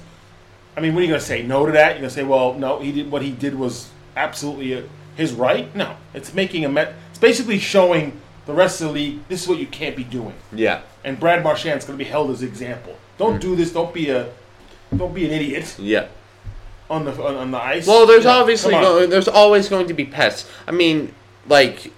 I 0.78 0.82
mean, 0.82 0.94
what 0.94 1.00
are 1.00 1.04
you 1.04 1.10
going 1.10 1.20
to 1.20 1.26
say? 1.26 1.42
No 1.44 1.66
to 1.66 1.72
that? 1.72 1.94
You're 1.94 2.02
going 2.02 2.10
to 2.10 2.16
say, 2.16 2.24
well, 2.24 2.54
no, 2.54 2.80
he 2.80 2.92
did 2.92 3.12
what 3.12 3.24
he 3.24 3.32
did 3.32 3.56
was 3.56 3.90
absolutely 4.16 4.88
his 5.16 5.34
right? 5.34 5.74
No, 5.76 5.96
it's 6.14 6.34
making 6.34 6.66
a 6.66 6.70
met. 6.70 6.94
It's 7.10 7.20
basically 7.20 7.60
showing 7.60 8.20
the 8.46 8.54
rest 8.54 8.82
of 8.82 8.88
the 8.88 8.94
league 8.94 9.20
this 9.30 9.44
is 9.44 9.48
what 9.48 9.60
you 9.60 9.68
can't 9.68 9.96
be 9.96 10.04
doing. 10.04 10.34
Yeah. 10.52 10.82
And 11.04 11.20
Brad 11.20 11.44
Marchand's 11.44 11.86
going 11.86 11.98
to 11.98 12.04
be 12.04 12.10
held 12.10 12.32
as 12.32 12.44
example. 12.44 12.96
Don't 13.18 13.38
Mm. 13.38 13.42
do 13.42 13.56
this. 13.56 13.72
Don't 13.72 13.94
be 13.94 14.10
a, 14.10 14.30
don't 14.96 15.14
be 15.14 15.26
an 15.26 15.32
idiot 15.32 15.76
Yeah. 15.80 16.08
on 16.90 17.06
the 17.06 17.12
on, 17.24 17.36
on 17.36 17.52
the 17.52 17.58
ice. 17.62 17.88
Well, 17.88 18.06
there's 18.06 18.26
Yeah, 18.26 18.36
obviously 18.38 18.72
come 18.72 18.84
on. 18.84 18.84
go, 18.84 19.06
there's 19.08 19.28
always 19.28 19.70
going 19.70 19.88
to 19.88 19.94
be 19.94 20.06
pests. 20.06 20.50
I 20.68 20.72
mean, 20.72 21.14
like, 21.48 21.92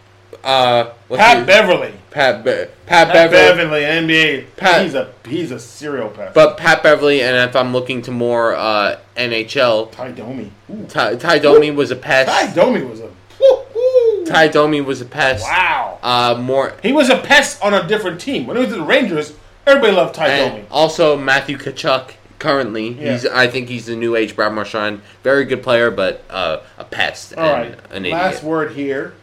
uh, 0.44 0.86
what's 1.08 1.22
Pat 1.22 1.38
his- 1.38 1.48
Beverley. 1.48 1.94
Pat, 2.14 2.44
Be- 2.44 2.52
Pat, 2.86 3.08
Pat 3.10 3.14
Beverley. 3.32 3.58
Beverley, 3.58 3.82
NBA. 3.82 4.46
Pat- 4.56 4.84
he's 4.84 4.94
a 4.96 5.12
he's 5.28 5.52
a 5.52 5.60
serial 5.60 6.10
pest. 6.10 6.34
But 6.36 6.58
Pat 6.58 6.84
Beverley, 6.84 7.22
and 7.24 7.36
if 7.50 7.56
I'm 7.56 7.74
looking 7.74 8.02
to 8.04 8.12
more 8.12 8.54
uh, 8.56 9.00
NHL, 9.18 9.92
Tie 9.92 10.12
Domi. 10.12 10.52
Ooh. 10.72 10.86
Ty, 10.86 11.16
Tie 11.16 11.40
Domi 11.40 11.72
was 11.72 11.92
a 11.92 11.96
pest. 11.96 12.30
Tie 12.30 12.54
Domi 12.54 12.84
was 12.84 13.00
a 13.00 13.10
woo, 13.40 13.64
woo. 13.76 14.26
Tie 14.26 14.48
Domi 14.48 14.80
was 14.82 15.02
a 15.02 15.06
pest. 15.06 15.44
Wow. 15.44 15.98
Uh, 16.04 16.38
more 16.40 16.76
He 16.84 16.92
was 16.94 17.10
a 17.10 17.18
pest 17.18 17.62
on 17.64 17.74
a 17.74 17.88
different 17.88 18.22
team. 18.22 18.46
When 18.46 18.58
he 18.58 18.64
was 18.64 18.74
the 18.74 18.82
Rangers, 18.84 19.34
everybody 19.66 19.94
loved 19.94 20.14
Ty 20.16 20.28
and 20.28 20.52
Domi. 20.52 20.66
also 20.70 21.18
Matthew 21.18 21.58
Tkachuk. 21.58 22.12
Currently, 22.40 22.90
Yeah. 22.90 23.14
he's 23.14 23.26
I 23.26 23.48
think 23.48 23.70
he's 23.70 23.86
the 23.86 23.96
new 23.96 24.18
age 24.18 24.36
Brad 24.36 24.52
Marchand. 24.52 25.00
Very 25.24 25.46
good 25.46 25.64
player, 25.64 25.90
but 25.90 26.26
uh, 26.30 26.58
a 26.78 26.84
pest 26.84 27.34
All 27.38 27.46
and 27.56 27.70
right. 27.76 27.80
an 27.92 28.04
Last 28.12 28.44
word 28.44 28.74
here. 28.74 29.14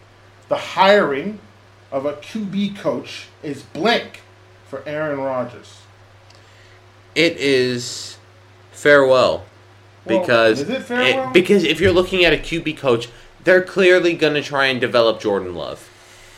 The 0.49 0.57
hiring 0.57 1.39
of 1.93 2.07
a 2.07 2.15
QB 2.15 2.77
coach 2.77 3.27
is 3.43 3.63
blank 3.63 4.23
for 4.69 4.83
Aaron 4.87 5.19
Rodgers. 5.21 5.81
It 7.15 7.37
is 7.39 8.17
farewell 8.71 9.45
Well, 10.05 10.21
because 10.21 10.61
is 10.61 10.69
it 10.69 10.83
farewell? 10.83 11.33
because 11.33 11.65
if 11.65 11.81
you're 11.81 11.93
looking 11.93 12.25
at 12.25 12.33
a 12.33 12.37
QB 12.37 12.77
coach, 12.77 13.09
they're 13.43 13.63
clearly 13.63 14.15
going 14.15 14.35
to 14.35 14.43
try 14.43 14.67
and 14.67 14.81
develop 14.81 15.21
Jordan 15.21 15.55
Love. 15.55 15.89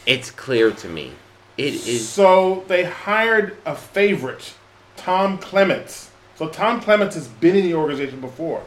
It's 0.06 0.30
clear 0.30 0.70
to 0.72 0.88
me. 0.88 1.12
It 1.58 1.74
is 1.74 2.08
So 2.08 2.64
they 2.68 2.84
hired 2.84 3.56
a 3.66 3.74
favorite, 3.76 4.54
Tom 4.96 5.36
Clements. 5.38 6.10
So 6.36 6.48
Tom 6.48 6.80
Clements 6.80 7.14
has 7.14 7.28
been 7.28 7.54
in 7.56 7.64
the 7.64 7.74
organization 7.74 8.20
before, 8.20 8.64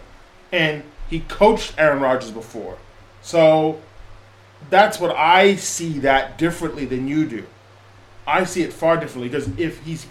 and 0.52 0.84
he 1.10 1.22
coached 1.22 1.74
Aaron 1.78 2.00
Rodgers 2.00 2.32
before. 2.32 2.78
So 3.22 3.82
that's 4.70 5.00
what 5.00 5.16
I 5.16 5.56
see 5.56 6.00
that 6.00 6.38
differently 6.38 6.86
than 6.86 7.08
you 7.08 7.26
do. 7.26 7.46
I 8.28 8.44
see 8.44 8.64
it 8.64 8.74
far 8.74 8.98
differently 8.98 9.30
because 9.30 9.48
if 9.60 9.84
he's 9.84 10.06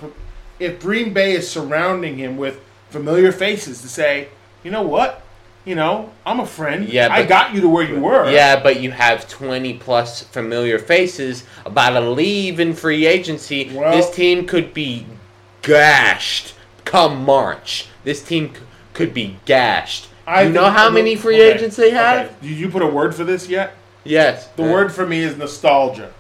if 0.61 0.81
Green 0.81 1.13
Bay 1.13 1.33
is 1.33 1.51
surrounding 1.51 2.17
him 2.17 2.37
with 2.37 2.61
familiar 2.91 3.33
faces 3.33 3.83
to 3.83 3.89
say, 3.89 4.29
you 4.63 4.71
know 4.71 4.83
what, 4.83 5.23
you 5.65 5.75
know, 5.75 6.13
I'm 6.25 6.39
a 6.39 6.47
friend. 6.47 6.89
Yeah, 6.89 7.09
I 7.11 7.25
got 7.25 7.55
you 7.55 7.61
to 7.63 7.69
where 7.69 7.83
you 7.83 7.99
were. 7.99 8.31
Yeah, 8.31 8.63
but 8.63 8.81
you 8.81 8.93
have 8.93 9.29
20 9.29 9.79
plus 9.79 10.23
familiar 10.23 10.79
faces 10.79 11.45
about 11.67 11.91
to 11.91 12.01
leave 12.09 12.61
in 12.61 12.75
free 12.75 13.07
agency. 13.07 13.71
Well- 13.75 13.97
this 13.97 14.15
team 14.15 14.47
could 14.47 14.73
be 14.73 15.07
gashed 15.63 16.55
come 16.85 17.25
March. 17.25 17.89
This 18.05 18.23
team 18.23 18.55
c- 18.55 18.61
could 18.93 19.13
be 19.13 19.39
gashed. 19.45 20.09
I 20.27 20.43
you 20.43 20.53
know 20.53 20.71
how 20.71 20.91
many 20.91 21.17
free 21.17 21.37
okay, 21.37 21.55
agents 21.55 21.77
they 21.77 21.91
have? 21.91 22.27
okay. 22.27 22.35
Did 22.43 22.57
you 22.57 22.69
put 22.69 22.83
a 22.83 22.87
word 22.87 23.15
for 23.15 23.25
this 23.25 23.49
yet? 23.49 23.75
Yes. 24.05 24.49
The 24.49 24.63
word 24.63 24.93
for 24.93 25.07
me 25.07 25.21
is 25.21 25.37
nostalgia. 25.37 26.13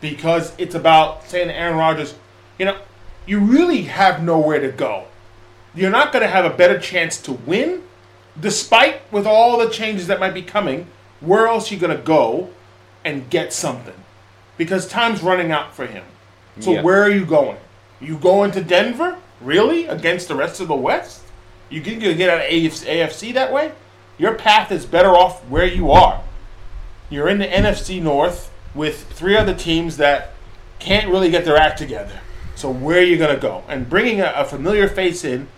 Because 0.00 0.52
it's 0.58 0.74
about 0.74 1.24
saying 1.28 1.48
to 1.48 1.54
Aaron 1.56 1.76
Rodgers, 1.76 2.14
you 2.58 2.64
know, 2.64 2.78
you 3.26 3.38
really 3.38 3.82
have 3.82 4.22
nowhere 4.22 4.60
to 4.60 4.72
go. 4.72 5.04
You're 5.74 5.90
not 5.90 6.12
going 6.12 6.22
to 6.22 6.28
have 6.28 6.44
a 6.44 6.50
better 6.54 6.78
chance 6.78 7.20
to 7.22 7.32
win, 7.32 7.82
despite 8.40 9.00
with 9.12 9.26
all 9.26 9.58
the 9.58 9.70
changes 9.70 10.06
that 10.08 10.18
might 10.18 10.34
be 10.34 10.42
coming. 10.42 10.86
Where 11.20 11.46
else 11.46 11.70
are 11.70 11.74
you 11.74 11.80
going 11.80 11.96
to 11.96 12.02
go 12.02 12.50
and 13.04 13.30
get 13.30 13.52
something? 13.52 13.94
Because 14.56 14.88
time's 14.88 15.22
running 15.22 15.52
out 15.52 15.74
for 15.74 15.86
him. 15.86 16.04
So 16.60 16.72
Yeah. 16.72 16.82
where 16.82 17.02
are 17.02 17.10
you 17.10 17.24
going? 17.24 17.56
You 18.00 18.16
going 18.16 18.50
to 18.52 18.62
Denver? 18.62 19.16
Really? 19.40 19.86
Against 19.86 20.28
the 20.28 20.34
rest 20.34 20.60
of 20.60 20.68
the 20.68 20.74
West? 20.74 21.22
You 21.70 21.80
you'll 21.80 22.14
get 22.14 22.28
out 22.28 22.38
of 22.38 22.44
AFC 22.44 23.32
that 23.32 23.52
way? 23.52 23.72
Your 24.18 24.34
path 24.34 24.70
is 24.70 24.84
better 24.84 25.10
off 25.10 25.40
where 25.48 25.64
you 25.64 25.90
are. 25.90 26.20
You're 27.12 27.28
in 27.28 27.38
the 27.38 27.46
NFC 27.46 28.00
North 28.02 28.50
with 28.74 29.04
three 29.12 29.36
other 29.36 29.54
teams 29.54 29.98
that 29.98 30.32
can't 30.78 31.08
really 31.08 31.30
get 31.30 31.44
their 31.44 31.56
act 31.58 31.76
together. 31.78 32.20
So 32.54 32.70
where 32.70 32.98
are 32.98 33.04
you 33.04 33.18
going 33.18 33.34
to 33.34 33.40
go? 33.40 33.62
And 33.68 33.88
bringing 33.88 34.20
a, 34.20 34.32
a 34.34 34.44
familiar 34.46 34.88
face 34.88 35.22
in 35.24 35.48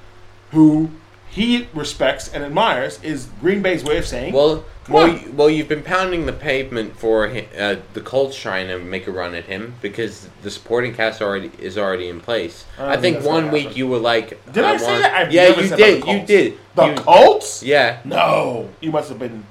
who 0.51 0.91
he 1.31 1.69
respects 1.73 2.29
and 2.33 2.43
admires 2.45 3.01
is 3.03 3.27
Green 3.41 3.63
Bay's 3.63 3.85
way 3.85 3.99
of 3.99 4.07
saying, 4.07 4.33
Well, 4.33 4.65
well, 4.89 5.09
you- 5.09 5.33
well, 5.33 5.49
you've 5.49 5.69
been 5.69 5.83
pounding 5.83 6.27
the 6.27 6.33
pavement 6.33 6.97
for 6.99 7.29
hi- 7.29 7.47
uh, 7.59 7.77
the 7.95 8.01
Colts 8.01 8.39
trying 8.39 8.69
to 8.69 8.79
make 8.79 9.07
a 9.07 9.11
run 9.13 9.35
at 9.35 9.45
him 9.45 9.75
because 9.81 10.29
the 10.43 10.51
supporting 10.51 10.93
cast 10.95 11.23
already 11.23 11.51
is 11.59 11.79
already 11.79 12.09
in 12.09 12.21
place. 12.21 12.65
I 12.79 12.95
I, 12.95 12.97
think 12.97 13.19
think 13.19 13.29
one 13.29 13.51
week 13.51 13.77
you 13.77 13.87
were 13.89 13.99
like, 13.99 14.31
Did 14.53 14.65
I 14.65 14.77
say 14.77 14.87
want- 14.87 15.03
that? 15.03 15.15
I've 15.15 15.33
yeah, 15.33 15.49
you 15.49 15.77
did. 15.77 16.05
You 16.07 16.27
did. 16.27 16.59
the 16.75 16.87
You- 16.87 16.95
Colts? 16.97 17.63
Yeah. 17.63 17.99
No, 18.05 18.69
you 18.81 18.91
must 18.93 19.09
have 19.09 19.19
been 19.19 19.45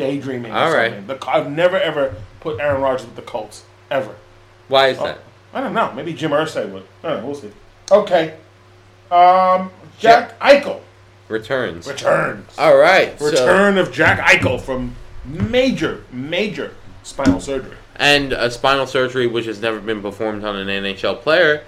daydreaming. 0.00 0.52
All 0.52 0.72
right. 0.72 1.06
The, 1.06 1.18
I've 1.28 1.50
never 1.50 1.78
ever 1.78 2.14
put 2.40 2.58
Aaron 2.60 2.80
Rodgers 2.82 3.06
with 3.06 3.16
the 3.16 3.22
Colts 3.22 3.64
ever. 3.90 4.14
Why 4.68 4.88
is 4.88 4.98
Oh, 4.98 5.04
that? 5.04 5.18
I 5.52 5.60
don't 5.60 5.74
know. 5.74 5.92
Maybe 5.92 6.12
Jim 6.12 6.30
Irsay 6.32 6.68
would. 6.70 6.84
I 7.04 7.08
don't 7.10 7.20
know. 7.22 7.26
We'll 7.26 7.34
see. 7.36 7.50
Okay. 7.90 8.34
Um, 9.10 9.70
Jack 9.98 10.38
Eichel 10.40 10.80
Returns. 11.28 11.86
returns. 11.86 12.56
All 12.58 12.76
right. 12.76 13.18
so- 13.18 13.26
Return 13.30 13.78
of 13.78 13.92
Jack 13.92 14.20
Eichel 14.20 14.60
from 14.60 14.94
major, 15.24 16.04
major 16.12 16.72
spinal 17.02 17.40
surgery. 17.40 17.76
and 17.96 18.32
a 18.32 18.50
spinal 18.50 18.86
surgery 18.86 19.26
which 19.26 19.46
has 19.46 19.60
never 19.60 19.80
been 19.80 20.00
performed 20.00 20.44
on 20.44 20.56
an 20.56 20.68
NHL 20.68 21.20
player, 21.20 21.64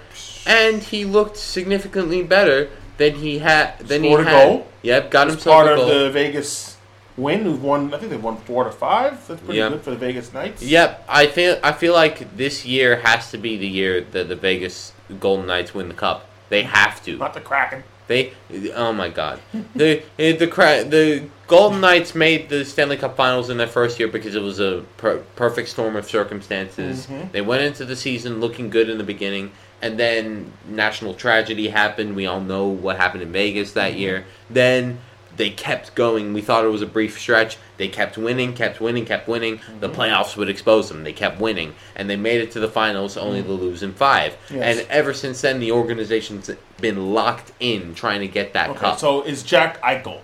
and 0.47 0.81
he 0.81 1.05
looked 1.05 1.37
significantly 1.37 2.23
better 2.23 2.69
than 2.97 3.15
he 3.15 3.39
had. 3.39 3.77
Than 3.79 4.01
Scored 4.03 4.21
he 4.21 4.27
a 4.27 4.29
had. 4.31 4.47
goal. 4.47 4.67
Yep, 4.81 5.11
got 5.11 5.27
himself 5.27 5.65
part 5.65 5.77
a 5.77 5.81
of 5.81 5.87
the 5.87 6.09
Vegas 6.11 6.72
win. 7.17 7.43
Who've 7.43 7.63
won? 7.63 7.93
I 7.93 7.97
think 7.97 8.11
they've 8.11 8.23
won 8.23 8.37
four 8.37 8.63
to 8.63 8.71
five. 8.71 9.25
That's 9.27 9.41
pretty 9.41 9.59
Yeah. 9.59 9.69
good 9.69 9.81
for 9.81 9.91
the 9.91 9.97
Vegas 9.97 10.33
Knights. 10.33 10.61
Yep, 10.63 11.05
I 11.07 11.27
feel 11.27 11.59
I 11.63 11.71
feel 11.71 11.93
like 11.93 12.35
this 12.37 12.65
year 12.65 12.97
has 13.03 13.31
to 13.31 13.37
be 13.37 13.57
the 13.57 13.67
year 13.67 14.01
that 14.11 14.29
the 14.29 14.35
Vegas 14.35 14.93
Golden 15.19 15.47
Knights 15.47 15.73
win 15.73 15.87
the 15.87 15.93
cup. 15.93 16.25
They 16.49 16.63
have 16.63 17.03
to. 17.05 17.17
Not 17.17 17.33
the 17.33 17.41
Kraken. 17.41 17.83
They 18.07 18.33
oh 18.75 18.91
my 18.91 19.07
god. 19.09 19.39
the 19.75 20.01
eh, 20.19 20.33
the 20.35 20.47
cra- 20.47 20.83
the 20.83 21.23
Golden 21.47 21.79
Knights 21.81 22.13
made 22.15 22.49
the 22.49 22.65
Stanley 22.65 22.97
Cup 22.97 23.15
Finals 23.15 23.49
in 23.49 23.57
their 23.57 23.67
first 23.67 23.97
year 23.99 24.07
because 24.09 24.35
it 24.35 24.41
was 24.41 24.59
a 24.59 24.83
per- 24.97 25.19
perfect 25.35 25.69
storm 25.69 25.95
of 25.95 26.05
circumstances. 26.09 27.07
Mhm. 27.07 27.31
They 27.31 27.41
went 27.41 27.61
into 27.63 27.85
the 27.85 27.95
season 27.95 28.39
looking 28.41 28.69
good 28.69 28.89
in 28.89 28.97
the 28.97 29.03
beginning 29.03 29.51
and 29.81 29.97
then 29.97 30.51
national 30.67 31.13
tragedy 31.13 31.69
happened. 31.69 32.15
We 32.15 32.25
all 32.25 32.39
know 32.41 32.65
what 32.67 32.97
happened 32.97 33.23
in 33.23 33.31
Vegas 33.31 33.71
that 33.73 33.93
year. 33.95 34.25
Then 34.49 34.99
they 35.35 35.49
kept 35.49 35.95
going. 35.95 36.33
We 36.33 36.41
thought 36.41 36.63
it 36.65 36.69
was 36.69 36.81
a 36.81 36.87
brief 36.87 37.19
stretch. 37.19 37.57
They 37.77 37.87
kept 37.87 38.17
winning, 38.17 38.53
kept 38.53 38.79
winning, 38.79 39.05
kept 39.05 39.27
winning. 39.27 39.59
The 39.79 39.89
playoffs 39.89 40.37
would 40.37 40.49
expose 40.49 40.89
them. 40.89 41.03
They 41.03 41.13
kept 41.13 41.39
winning, 41.39 41.73
and 41.95 42.09
they 42.09 42.15
made 42.15 42.41
it 42.41 42.51
to 42.51 42.59
the 42.59 42.67
finals, 42.67 43.17
only 43.17 43.41
to 43.41 43.51
lose 43.51 43.83
in 43.83 43.93
five. 43.93 44.37
Yes. 44.49 44.79
And 44.79 44.87
ever 44.89 45.13
since 45.13 45.41
then, 45.41 45.59
the 45.59 45.71
organization's 45.71 46.49
been 46.79 47.13
locked 47.13 47.51
in 47.59 47.95
trying 47.95 48.21
to 48.21 48.27
get 48.27 48.53
that 48.53 48.69
Okay, 48.71 48.79
cup. 48.79 48.99
so 48.99 49.23
is 49.23 49.43
Jack 49.43 49.81
Eichel? 49.81 50.21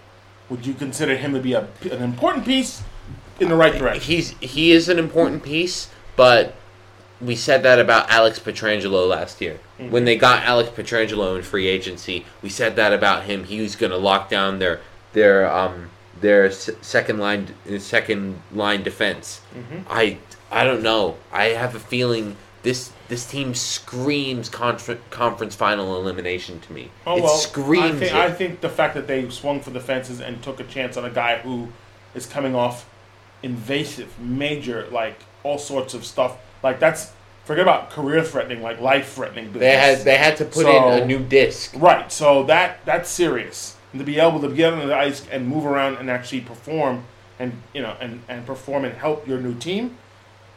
Would 0.49 0.65
you 0.65 0.73
consider 0.73 1.15
him 1.15 1.33
to 1.33 1.39
be 1.39 1.53
a, 1.53 1.67
an 1.91 2.01
important 2.01 2.45
piece 2.45 2.83
in 3.39 3.49
the 3.49 3.55
right 3.55 3.77
direction? 3.77 4.03
He's 4.03 4.31
he 4.39 4.71
is 4.71 4.89
an 4.89 4.99
important 4.99 5.43
piece, 5.43 5.89
but 6.15 6.55
we 7.21 7.35
said 7.35 7.63
that 7.63 7.79
about 7.79 8.09
Alex 8.09 8.39
Pietrangelo 8.39 9.07
last 9.07 9.41
year. 9.41 9.59
Mm-hmm. 9.77 9.91
When 9.91 10.05
they 10.05 10.15
got 10.15 10.43
Alex 10.43 10.69
Pietrangelo 10.69 11.35
in 11.35 11.43
free 11.43 11.67
agency, 11.67 12.25
we 12.41 12.49
said 12.49 12.75
that 12.77 12.93
about 12.93 13.25
him. 13.25 13.43
He 13.43 13.61
was 13.61 13.75
going 13.75 13.91
to 13.91 13.97
lock 13.97 14.29
down 14.29 14.59
their 14.59 14.79
their 15.13 15.49
um 15.49 15.89
their 16.21 16.51
second 16.51 17.19
line 17.19 17.53
second 17.79 18.41
line 18.51 18.83
defense. 18.83 19.41
Mm-hmm. 19.55 19.79
I 19.89 20.17
I 20.51 20.63
don't 20.63 20.83
know. 20.83 21.17
I 21.31 21.45
have 21.45 21.75
a 21.75 21.79
feeling 21.79 22.35
this 22.63 22.91
this 23.07 23.25
team 23.25 23.55
screams 23.55 24.49
confer- 24.49 24.99
conference 25.09 25.55
final 25.55 25.95
elimination 25.95 26.59
to 26.61 26.73
me. 26.73 26.91
Oh 27.07 27.17
it 27.17 27.23
well, 27.23 27.35
screams 27.37 27.83
I 27.83 27.91
think, 27.91 28.11
it. 28.11 28.13
I 28.13 28.31
think 28.31 28.61
the 28.61 28.69
fact 28.69 28.95
that 28.95 29.07
they 29.07 29.29
swung 29.29 29.61
for 29.61 29.69
the 29.69 29.79
fences 29.79 30.19
and 30.21 30.41
took 30.43 30.59
a 30.59 30.63
chance 30.63 30.97
on 30.97 31.05
a 31.05 31.09
guy 31.09 31.37
who 31.37 31.69
is 32.13 32.25
coming 32.25 32.55
off 32.55 32.89
invasive, 33.41 34.19
major, 34.19 34.87
like 34.91 35.19
all 35.43 35.57
sorts 35.57 35.93
of 35.93 36.05
stuff. 36.05 36.37
Like 36.61 36.79
that's 36.79 37.11
forget 37.45 37.61
about 37.63 37.89
career 37.89 38.23
threatening, 38.23 38.61
like 38.61 38.79
life 38.79 39.13
threatening. 39.13 39.53
They 39.53 39.75
had 39.75 39.99
they 39.99 40.17
had 40.17 40.37
to 40.37 40.45
put 40.45 40.63
So- 40.65 40.91
in 40.93 41.03
a 41.03 41.05
new 41.05 41.19
disc. 41.19 41.73
Right. 41.77 42.11
So 42.11 42.43
that 42.43 42.83
that's 42.85 43.09
serious. 43.09 43.75
And 43.91 43.99
to 43.99 44.05
be 44.05 44.19
able 44.19 44.39
to 44.41 44.49
get 44.53 44.73
on 44.73 44.87
the 44.87 44.95
ice 44.95 45.27
and 45.31 45.47
move 45.47 45.65
around 45.65 45.95
and 45.97 46.09
actually 46.09 46.41
perform 46.41 47.05
and 47.39 47.53
you 47.73 47.81
know 47.81 47.95
and, 47.99 48.21
and 48.27 48.45
perform 48.45 48.85
and 48.85 48.93
help 48.95 49.27
your 49.27 49.39
new 49.39 49.55
team, 49.55 49.97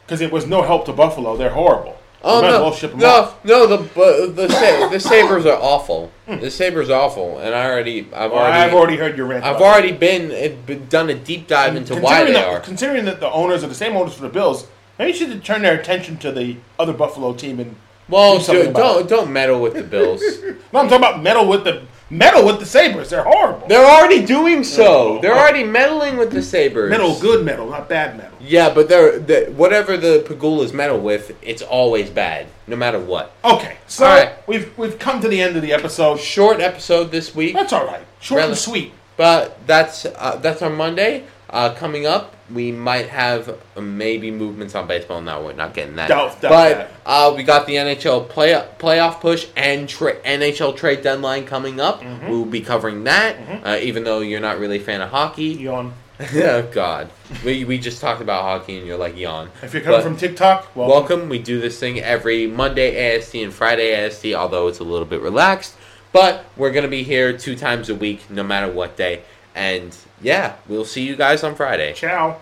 because 0.05 0.21
it 0.21 0.31
was 0.31 0.45
no 0.45 0.61
help 0.61 0.85
to 0.85 0.93
Buffalo. 0.93 1.35
They're 1.37 1.49
horrible. 1.51 1.97
Oh 2.25 2.37
You 2.37 2.41
might 2.43 2.47
as 2.49 2.53
no, 2.55 2.61
well 2.63 2.71
ship 2.73 2.93
'em 2.93 3.03
off. 3.03 3.43
no, 3.43 3.65
no! 3.65 3.77
The 3.77 4.31
the 4.31 4.49
Sa- 4.49 4.87
the 4.89 4.99
Sabres 4.99 5.45
are 5.45 5.59
awful. 5.61 6.11
Hmm. 6.27 6.39
The 6.39 6.51
Sabres 6.51 6.89
are 6.89 7.01
awful, 7.01 7.39
and 7.39 7.53
I 7.55 7.65
already 7.69 8.01
I've 8.13 8.31
Well, 8.31 8.39
already 8.41 8.57
I've 8.59 8.73
already 8.73 8.97
heard 8.97 9.17
your 9.17 9.25
rant. 9.27 9.43
I've 9.43 9.55
about 9.57 9.65
already 9.65 9.91
been, 9.91 10.31
it, 10.31 10.65
been 10.65 10.85
done 10.87 11.09
a 11.09 11.15
deep 11.15 11.47
dive 11.47 11.75
into 11.75 11.95
why 11.95 12.23
they 12.23 12.33
that, 12.33 12.47
are. 12.47 12.59
Considering 12.61 13.03
that 13.05 13.19
the 13.19 13.29
owners 13.31 13.63
are 13.63 13.67
the 13.67 13.75
same 13.75 13.97
owners 13.97 14.13
for 14.13 14.21
the 14.21 14.29
Bills, 14.29 14.67
maybe 14.99 15.11
you 15.11 15.17
should 15.17 15.43
turn 15.43 15.63
their 15.63 15.77
attention 15.77 16.15
to 16.17 16.31
the 16.31 16.57
other 16.79 16.93
Buffalo 16.93 17.33
team 17.33 17.59
and. 17.59 17.75
Well, 18.07 18.37
do 18.37 18.43
something 18.43 18.67
do, 18.67 18.73
don't 18.73 19.09
don't 19.09 19.31
meddle 19.33 19.59
with 19.61 19.73
the 19.73 19.83
Bills. 19.83 20.21
No, 20.73 20.79
I'm 20.79 20.87
talking 20.89 20.97
about 20.97 21.21
meddle 21.21 21.47
with 21.47 21.63
the 21.65 21.83
metal 22.09 22.45
with 22.45 22.59
the 22.59 22.65
Sabres. 22.65 23.09
They're 23.09 23.23
horrible. 23.23 23.67
They're 23.67 23.85
already 23.85 24.25
doing 24.25 24.63
so. 24.63 25.17
Oh. 25.17 25.21
They're 25.21 25.35
already 25.35 25.63
meddling 25.63 26.17
with 26.17 26.31
the 26.31 26.41
Sabres. 26.41 26.89
metal, 26.89 27.17
good 27.19 27.43
metal, 27.45 27.69
not 27.69 27.89
bad 27.89 28.17
metal. 28.17 28.37
Yeah, 28.41 28.73
but 28.73 28.89
they're, 28.89 29.19
they 29.19 29.45
whatever 29.49 29.97
the 29.97 30.23
Pegulas 30.27 30.73
meddle 30.73 30.99
with, 30.99 31.35
it's 31.41 31.61
always 31.61 32.09
bad, 32.09 32.47
no 32.67 32.75
matter 32.75 32.99
what. 32.99 33.33
Okay, 33.43 33.77
so 33.87 34.05
All 34.05 34.15
right. 34.17 34.47
we've 34.47 34.77
we've 34.77 34.99
come 34.99 35.21
to 35.21 35.27
the 35.27 35.41
end 35.41 35.55
of 35.55 35.61
the 35.61 35.73
episode. 35.73 36.19
Short 36.19 36.59
episode 36.59 37.11
this 37.11 37.33
week, 37.33 37.53
That's 37.53 37.73
all 37.73 37.85
right. 37.85 38.01
Short 38.19 38.39
Rel- 38.39 38.49
and 38.49 38.57
sweet. 38.57 38.93
but 39.17 39.57
that's 39.67 40.05
uh, 40.05 40.39
that's 40.41 40.61
our 40.61 40.69
Monday. 40.69 41.25
Uh, 41.53 41.71
coming 41.75 42.07
up, 42.07 42.33
we 42.51 42.71
might 42.71 43.09
have 43.09 43.59
maybe 43.79 44.31
movements 44.31 44.73
on 44.73 44.87
baseball. 44.87 45.21
No, 45.21 45.43
we're 45.43 45.53
not 45.53 45.75
getting 45.75 45.95
that. 45.97 46.09
But. 46.41 46.89
Uh, 47.05 47.31
we 47.37 47.43
got 47.43 47.67
the 47.67 47.75
NHL 47.75 48.27
play 48.27 48.53
playoff 48.79 49.19
push 49.19 49.47
and 49.55 49.87
tra- 49.87 50.19
NHL 50.21 50.75
trade 50.75 51.03
deadline 51.03 51.45
coming 51.45 51.79
up. 51.79 52.01
Mm-hmm. 52.01 52.27
We'll 52.27 52.45
be 52.45 52.61
covering 52.61 53.03
that. 53.03 53.35
Uh, 53.63 53.77
even 53.83 54.03
though 54.03 54.21
you're 54.21 54.39
not 54.39 54.57
really 54.57 54.77
a 54.77 54.83
fan 54.83 55.01
of 55.01 55.11
hockey. 55.11 55.43
Yawn. 55.43 55.93
oh 56.19 56.69
God, 56.71 57.09
we 57.43 57.65
we 57.65 57.77
just 57.77 58.01
talked 58.01 58.21
about 58.21 58.43
hockey 58.43 58.77
and 58.77 58.87
you're 58.87 58.97
like 58.97 59.17
yawn. 59.17 59.49
If 59.61 59.73
you're 59.73 59.83
coming 59.83 59.99
But- 59.99 60.03
from 60.05 60.17
TikTok, 60.17 60.75
well, 60.75 60.87
Welcome. 60.87 61.29
We 61.29 61.37
do 61.37 61.61
this 61.61 61.79
thing 61.79 61.99
every 61.99 62.47
Monday 62.47 63.15
AST 63.15 63.35
and 63.35 63.53
Friday 63.53 63.93
AST, 63.93 64.25
although 64.33 64.67
it's 64.67 64.79
a 64.79 64.83
little 64.83 65.07
bit 65.07 65.21
relaxed. 65.21 65.75
But 66.11 66.45
we're 66.55 66.71
going 66.71 66.83
to 66.83 66.89
be 66.89 67.03
here 67.03 67.35
two 67.35 67.55
times 67.55 67.89
a 67.89 67.95
week, 67.95 68.29
no 68.29 68.43
matter 68.43 68.71
what 68.71 68.95
day. 68.95 69.23
And 69.55 69.95
yeah, 70.21 70.55
we'll 70.67 70.85
see 70.85 71.03
you 71.03 71.15
guys 71.15 71.43
on 71.43 71.55
Friday. 71.55 71.93
ciao. 71.93 72.37